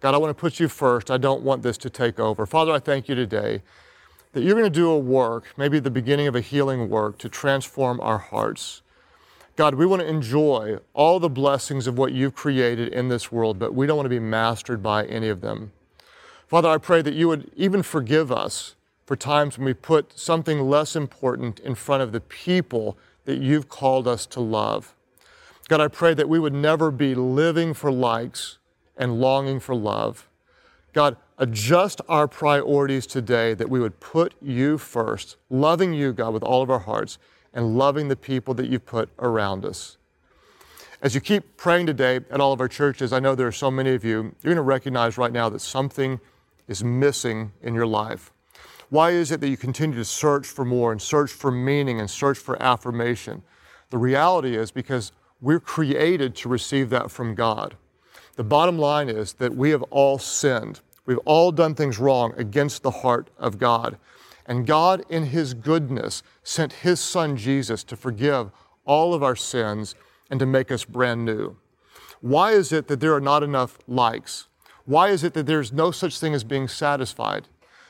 God, 0.00 0.14
I 0.14 0.18
want 0.18 0.36
to 0.36 0.40
put 0.40 0.58
you 0.58 0.68
first. 0.68 1.10
I 1.10 1.16
don't 1.16 1.42
want 1.42 1.62
this 1.62 1.78
to 1.78 1.90
take 1.90 2.18
over. 2.18 2.46
Father, 2.46 2.72
I 2.72 2.80
thank 2.80 3.08
you 3.08 3.14
today 3.14 3.62
that 4.32 4.42
you're 4.42 4.54
going 4.54 4.64
to 4.64 4.70
do 4.70 4.90
a 4.90 4.98
work, 4.98 5.52
maybe 5.56 5.78
the 5.78 5.90
beginning 5.90 6.26
of 6.26 6.34
a 6.34 6.40
healing 6.40 6.88
work, 6.88 7.18
to 7.18 7.28
transform 7.28 8.00
our 8.00 8.18
hearts. 8.18 8.82
God, 9.54 9.74
we 9.74 9.84
want 9.84 10.00
to 10.00 10.08
enjoy 10.08 10.78
all 10.94 11.20
the 11.20 11.28
blessings 11.28 11.86
of 11.86 11.98
what 11.98 12.12
you've 12.12 12.34
created 12.34 12.92
in 12.92 13.08
this 13.08 13.30
world, 13.30 13.58
but 13.58 13.74
we 13.74 13.86
don't 13.86 13.96
want 13.96 14.06
to 14.06 14.10
be 14.10 14.18
mastered 14.18 14.82
by 14.82 15.04
any 15.04 15.28
of 15.28 15.42
them. 15.42 15.72
Father, 16.48 16.70
I 16.70 16.78
pray 16.78 17.02
that 17.02 17.14
you 17.14 17.28
would 17.28 17.50
even 17.54 17.82
forgive 17.82 18.32
us 18.32 18.76
for 19.04 19.14
times 19.14 19.58
when 19.58 19.66
we 19.66 19.74
put 19.74 20.18
something 20.18 20.60
less 20.60 20.96
important 20.96 21.60
in 21.60 21.74
front 21.74 22.02
of 22.02 22.12
the 22.12 22.20
people 22.20 22.96
that 23.26 23.40
you've 23.40 23.68
called 23.68 24.08
us 24.08 24.24
to 24.26 24.40
love. 24.40 24.94
God, 25.68 25.80
I 25.80 25.88
pray 25.88 26.14
that 26.14 26.28
we 26.28 26.38
would 26.38 26.54
never 26.54 26.90
be 26.90 27.14
living 27.14 27.74
for 27.74 27.92
likes 27.92 28.58
and 28.96 29.20
longing 29.20 29.60
for 29.60 29.74
love. 29.74 30.28
God, 30.92 31.16
adjust 31.38 32.00
our 32.08 32.26
priorities 32.26 33.06
today 33.06 33.52
that 33.54 33.68
we 33.68 33.80
would 33.80 34.00
put 34.00 34.34
you 34.40 34.78
first, 34.78 35.36
loving 35.50 35.92
you, 35.92 36.12
God, 36.12 36.32
with 36.32 36.42
all 36.42 36.62
of 36.62 36.70
our 36.70 36.80
hearts, 36.80 37.18
and 37.54 37.76
loving 37.76 38.08
the 38.08 38.16
people 38.16 38.54
that 38.54 38.68
you've 38.68 38.86
put 38.86 39.08
around 39.18 39.64
us. 39.64 39.96
As 41.02 41.14
you 41.14 41.20
keep 41.20 41.56
praying 41.56 41.86
today 41.86 42.16
at 42.16 42.40
all 42.40 42.52
of 42.52 42.60
our 42.60 42.68
churches, 42.68 43.12
I 43.12 43.18
know 43.18 43.34
there 43.34 43.48
are 43.48 43.52
so 43.52 43.70
many 43.70 43.94
of 43.94 44.04
you, 44.04 44.34
you're 44.42 44.54
going 44.54 44.56
to 44.56 44.62
recognize 44.62 45.18
right 45.18 45.32
now 45.32 45.48
that 45.48 45.60
something 45.60 46.20
is 46.68 46.84
missing 46.84 47.52
in 47.60 47.74
your 47.74 47.86
life. 47.86 48.30
Why 48.88 49.10
is 49.10 49.32
it 49.32 49.40
that 49.40 49.48
you 49.48 49.56
continue 49.56 49.96
to 49.96 50.04
search 50.04 50.46
for 50.46 50.64
more 50.64 50.92
and 50.92 51.02
search 51.02 51.32
for 51.32 51.50
meaning 51.50 51.98
and 51.98 52.08
search 52.10 52.38
for 52.38 52.62
affirmation? 52.62 53.42
The 53.90 53.98
reality 53.98 54.56
is 54.56 54.70
because 54.70 55.12
we're 55.40 55.60
created 55.60 56.36
to 56.36 56.48
receive 56.48 56.88
that 56.90 57.10
from 57.10 57.34
God. 57.34 57.76
The 58.36 58.44
bottom 58.44 58.78
line 58.78 59.08
is 59.08 59.32
that 59.34 59.54
we 59.54 59.70
have 59.70 59.82
all 59.84 60.18
sinned. 60.18 60.80
We've 61.04 61.18
all 61.24 61.50
done 61.50 61.74
things 61.74 61.98
wrong 61.98 62.32
against 62.36 62.82
the 62.82 62.90
heart 62.90 63.28
of 63.38 63.58
God. 63.58 63.98
And 64.52 64.66
God, 64.66 65.02
in 65.08 65.24
His 65.28 65.54
goodness, 65.54 66.22
sent 66.42 66.74
His 66.84 67.00
Son 67.00 67.38
Jesus 67.38 67.82
to 67.84 67.96
forgive 67.96 68.50
all 68.84 69.14
of 69.14 69.22
our 69.22 69.34
sins 69.34 69.94
and 70.28 70.38
to 70.40 70.44
make 70.44 70.70
us 70.70 70.84
brand 70.84 71.24
new. 71.24 71.56
Why 72.20 72.52
is 72.52 72.70
it 72.70 72.86
that 72.88 73.00
there 73.00 73.14
are 73.14 73.20
not 73.20 73.42
enough 73.42 73.78
likes? 73.88 74.48
Why 74.84 75.08
is 75.08 75.24
it 75.24 75.32
that 75.32 75.46
there's 75.46 75.72
no 75.72 75.90
such 75.90 76.18
thing 76.18 76.34
as 76.34 76.44
being 76.44 76.68
satisfied? 76.68 77.48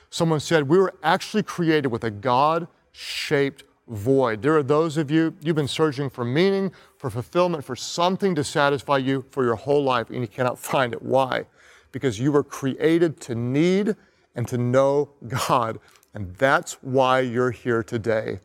Someone 0.08 0.38
said, 0.38 0.68
We 0.68 0.78
were 0.78 0.94
actually 1.02 1.42
created 1.42 1.88
with 1.88 2.04
a 2.04 2.12
God 2.12 2.68
shaped 2.92 3.64
void. 3.88 4.42
There 4.42 4.56
are 4.56 4.62
those 4.62 4.96
of 4.96 5.10
you, 5.10 5.34
you've 5.40 5.56
been 5.56 5.66
searching 5.66 6.08
for 6.08 6.24
meaning, 6.24 6.70
for 6.96 7.10
fulfillment, 7.10 7.64
for 7.64 7.74
something 7.74 8.36
to 8.36 8.44
satisfy 8.44 8.98
you 8.98 9.24
for 9.32 9.42
your 9.42 9.56
whole 9.56 9.82
life, 9.82 10.10
and 10.10 10.20
you 10.20 10.28
cannot 10.28 10.58
find 10.70 10.92
it. 10.92 11.02
Why? 11.02 11.46
Because 11.90 12.20
you 12.20 12.30
were 12.30 12.44
created 12.44 13.20
to 13.22 13.34
need 13.34 13.96
and 14.36 14.46
to 14.46 14.56
know 14.56 15.10
God. 15.26 15.80
And 16.14 16.34
that's 16.36 16.74
why 16.82 17.20
you're 17.20 17.50
here 17.50 17.82
today. 17.82 18.40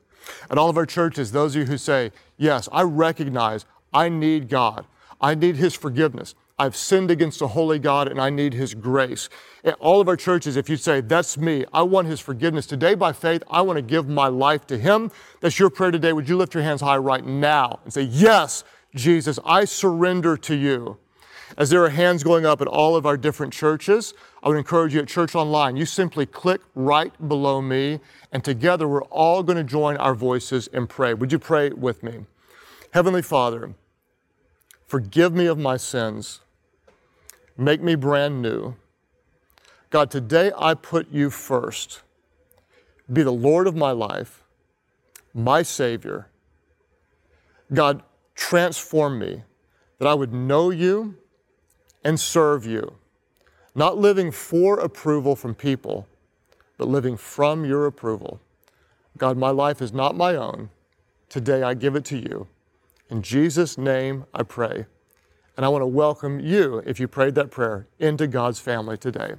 At 0.50 0.58
all 0.58 0.70
of 0.70 0.78
our 0.78 0.86
churches, 0.86 1.32
those 1.32 1.56
of 1.56 1.62
you 1.62 1.68
who 1.68 1.78
say, 1.78 2.12
Yes, 2.38 2.70
I 2.72 2.84
recognize 2.84 3.66
I 3.94 4.10
need 4.10 4.50
God, 4.50 4.86
I 5.20 5.36
need 5.36 5.56
His 5.56 5.74
forgiveness. 5.74 6.36
I've 6.60 6.76
sinned 6.76 7.12
against 7.12 7.42
a 7.44 7.48
holy 7.48 7.78
God 7.78 8.08
and 8.08 8.20
I 8.20 8.32
need 8.32 8.54
His 8.54 8.74
grace. 8.74 9.30
At 9.64 9.76
all 9.76 10.02
of 10.02 10.08
our 10.08 10.16
churches, 10.16 10.56
if 10.58 10.70
you 10.70 10.78
say, 10.78 11.02
That's 11.02 11.38
me, 11.38 11.66
I 11.74 11.84
want 11.84 12.08
His 12.08 12.20
forgiveness. 12.20 12.66
Today, 12.66 12.96
by 12.96 13.14
faith, 13.14 13.44
I 13.50 13.62
want 13.62 13.78
to 13.78 13.84
give 13.84 14.08
my 14.08 14.28
life 14.28 14.66
to 14.68 14.78
Him. 14.78 15.12
That's 15.42 15.60
your 15.60 15.70
prayer 15.70 15.92
today. 15.92 16.14
Would 16.14 16.30
you 16.30 16.38
lift 16.38 16.54
your 16.54 16.64
hands 16.64 16.82
high 16.82 16.98
right 16.98 17.26
now 17.26 17.80
and 17.84 17.94
say, 17.94 18.04
Yes, 18.04 18.64
Jesus, 18.96 19.40
I 19.46 19.66
surrender 19.66 20.38
to 20.38 20.56
you. 20.56 20.98
As 21.56 21.70
there 21.70 21.84
are 21.84 21.90
hands 21.90 22.24
going 22.24 22.46
up 22.46 22.62
at 22.62 22.68
all 22.68 22.96
of 22.96 23.06
our 23.06 23.16
different 23.16 23.54
churches, 23.54 24.14
I 24.44 24.50
would 24.50 24.58
encourage 24.58 24.94
you 24.94 25.00
at 25.00 25.08
Church 25.08 25.36
Online, 25.36 25.78
you 25.78 25.86
simply 25.86 26.26
click 26.26 26.62
right 26.76 27.14
below 27.28 27.62
me, 27.62 28.00
and 28.32 28.44
together 28.44 28.88
we're 28.88 29.04
all 29.06 29.44
going 29.44 29.58
to 29.58 29.64
join 29.64 29.96
our 29.98 30.14
voices 30.14 30.68
and 30.74 30.90
pray. 30.90 31.14
Would 31.14 31.32
you 31.32 31.40
pray 31.40 31.70
with 31.70 32.04
me? 32.04 32.26
Heavenly 32.92 33.22
Father, 33.22 33.74
forgive 34.86 35.34
me 35.34 35.46
of 35.46 35.58
my 35.58 35.78
sins. 35.78 36.42
Make 37.58 37.82
me 37.82 37.96
brand 37.96 38.42
new. 38.42 38.76
God, 39.90 40.12
today 40.12 40.52
I 40.58 40.74
put 40.74 41.10
you 41.12 41.30
first. 41.30 42.02
Be 43.12 43.24
the 43.24 43.32
Lord 43.32 43.68
of 43.68 43.76
my 43.76 43.92
life, 43.92 44.44
my 45.34 45.62
Savior. 45.62 46.28
God, 47.74 48.04
transform 48.36 49.18
me 49.20 49.44
that 50.00 50.08
I 50.08 50.14
would 50.14 50.34
know 50.34 50.70
you 50.70 51.16
and 52.08 52.18
serve 52.18 52.66
you, 52.66 52.94
not 53.76 53.98
living 53.98 54.32
for 54.32 54.80
approval 54.80 55.36
from 55.36 55.54
people, 55.54 56.08
but 56.78 56.88
living 56.88 57.18
from 57.18 57.66
your 57.66 57.86
approval. 57.86 58.40
God, 59.18 59.38
my 59.38 59.50
life 59.50 59.82
is 59.82 59.92
not 59.92 60.16
my 60.16 60.34
own. 60.34 60.70
Today 61.28 61.64
I 61.64 61.74
give 61.74 61.98
it 61.98 62.06
to 62.06 62.18
you. 62.18 62.48
In 63.10 63.22
Jesus' 63.22 63.78
name 63.78 64.26
I 64.34 64.44
pray. 64.44 64.86
And 65.58 65.66
I 65.66 65.68
want 65.68 65.82
to 65.82 65.88
welcome 65.88 66.40
you, 66.40 66.82
if 66.86 66.98
you 66.98 67.10
prayed 67.10 67.36
that 67.36 67.52
prayer, 67.52 67.88
into 68.00 68.26
God's 68.26 68.62
family 68.62 68.98
today. 68.98 69.34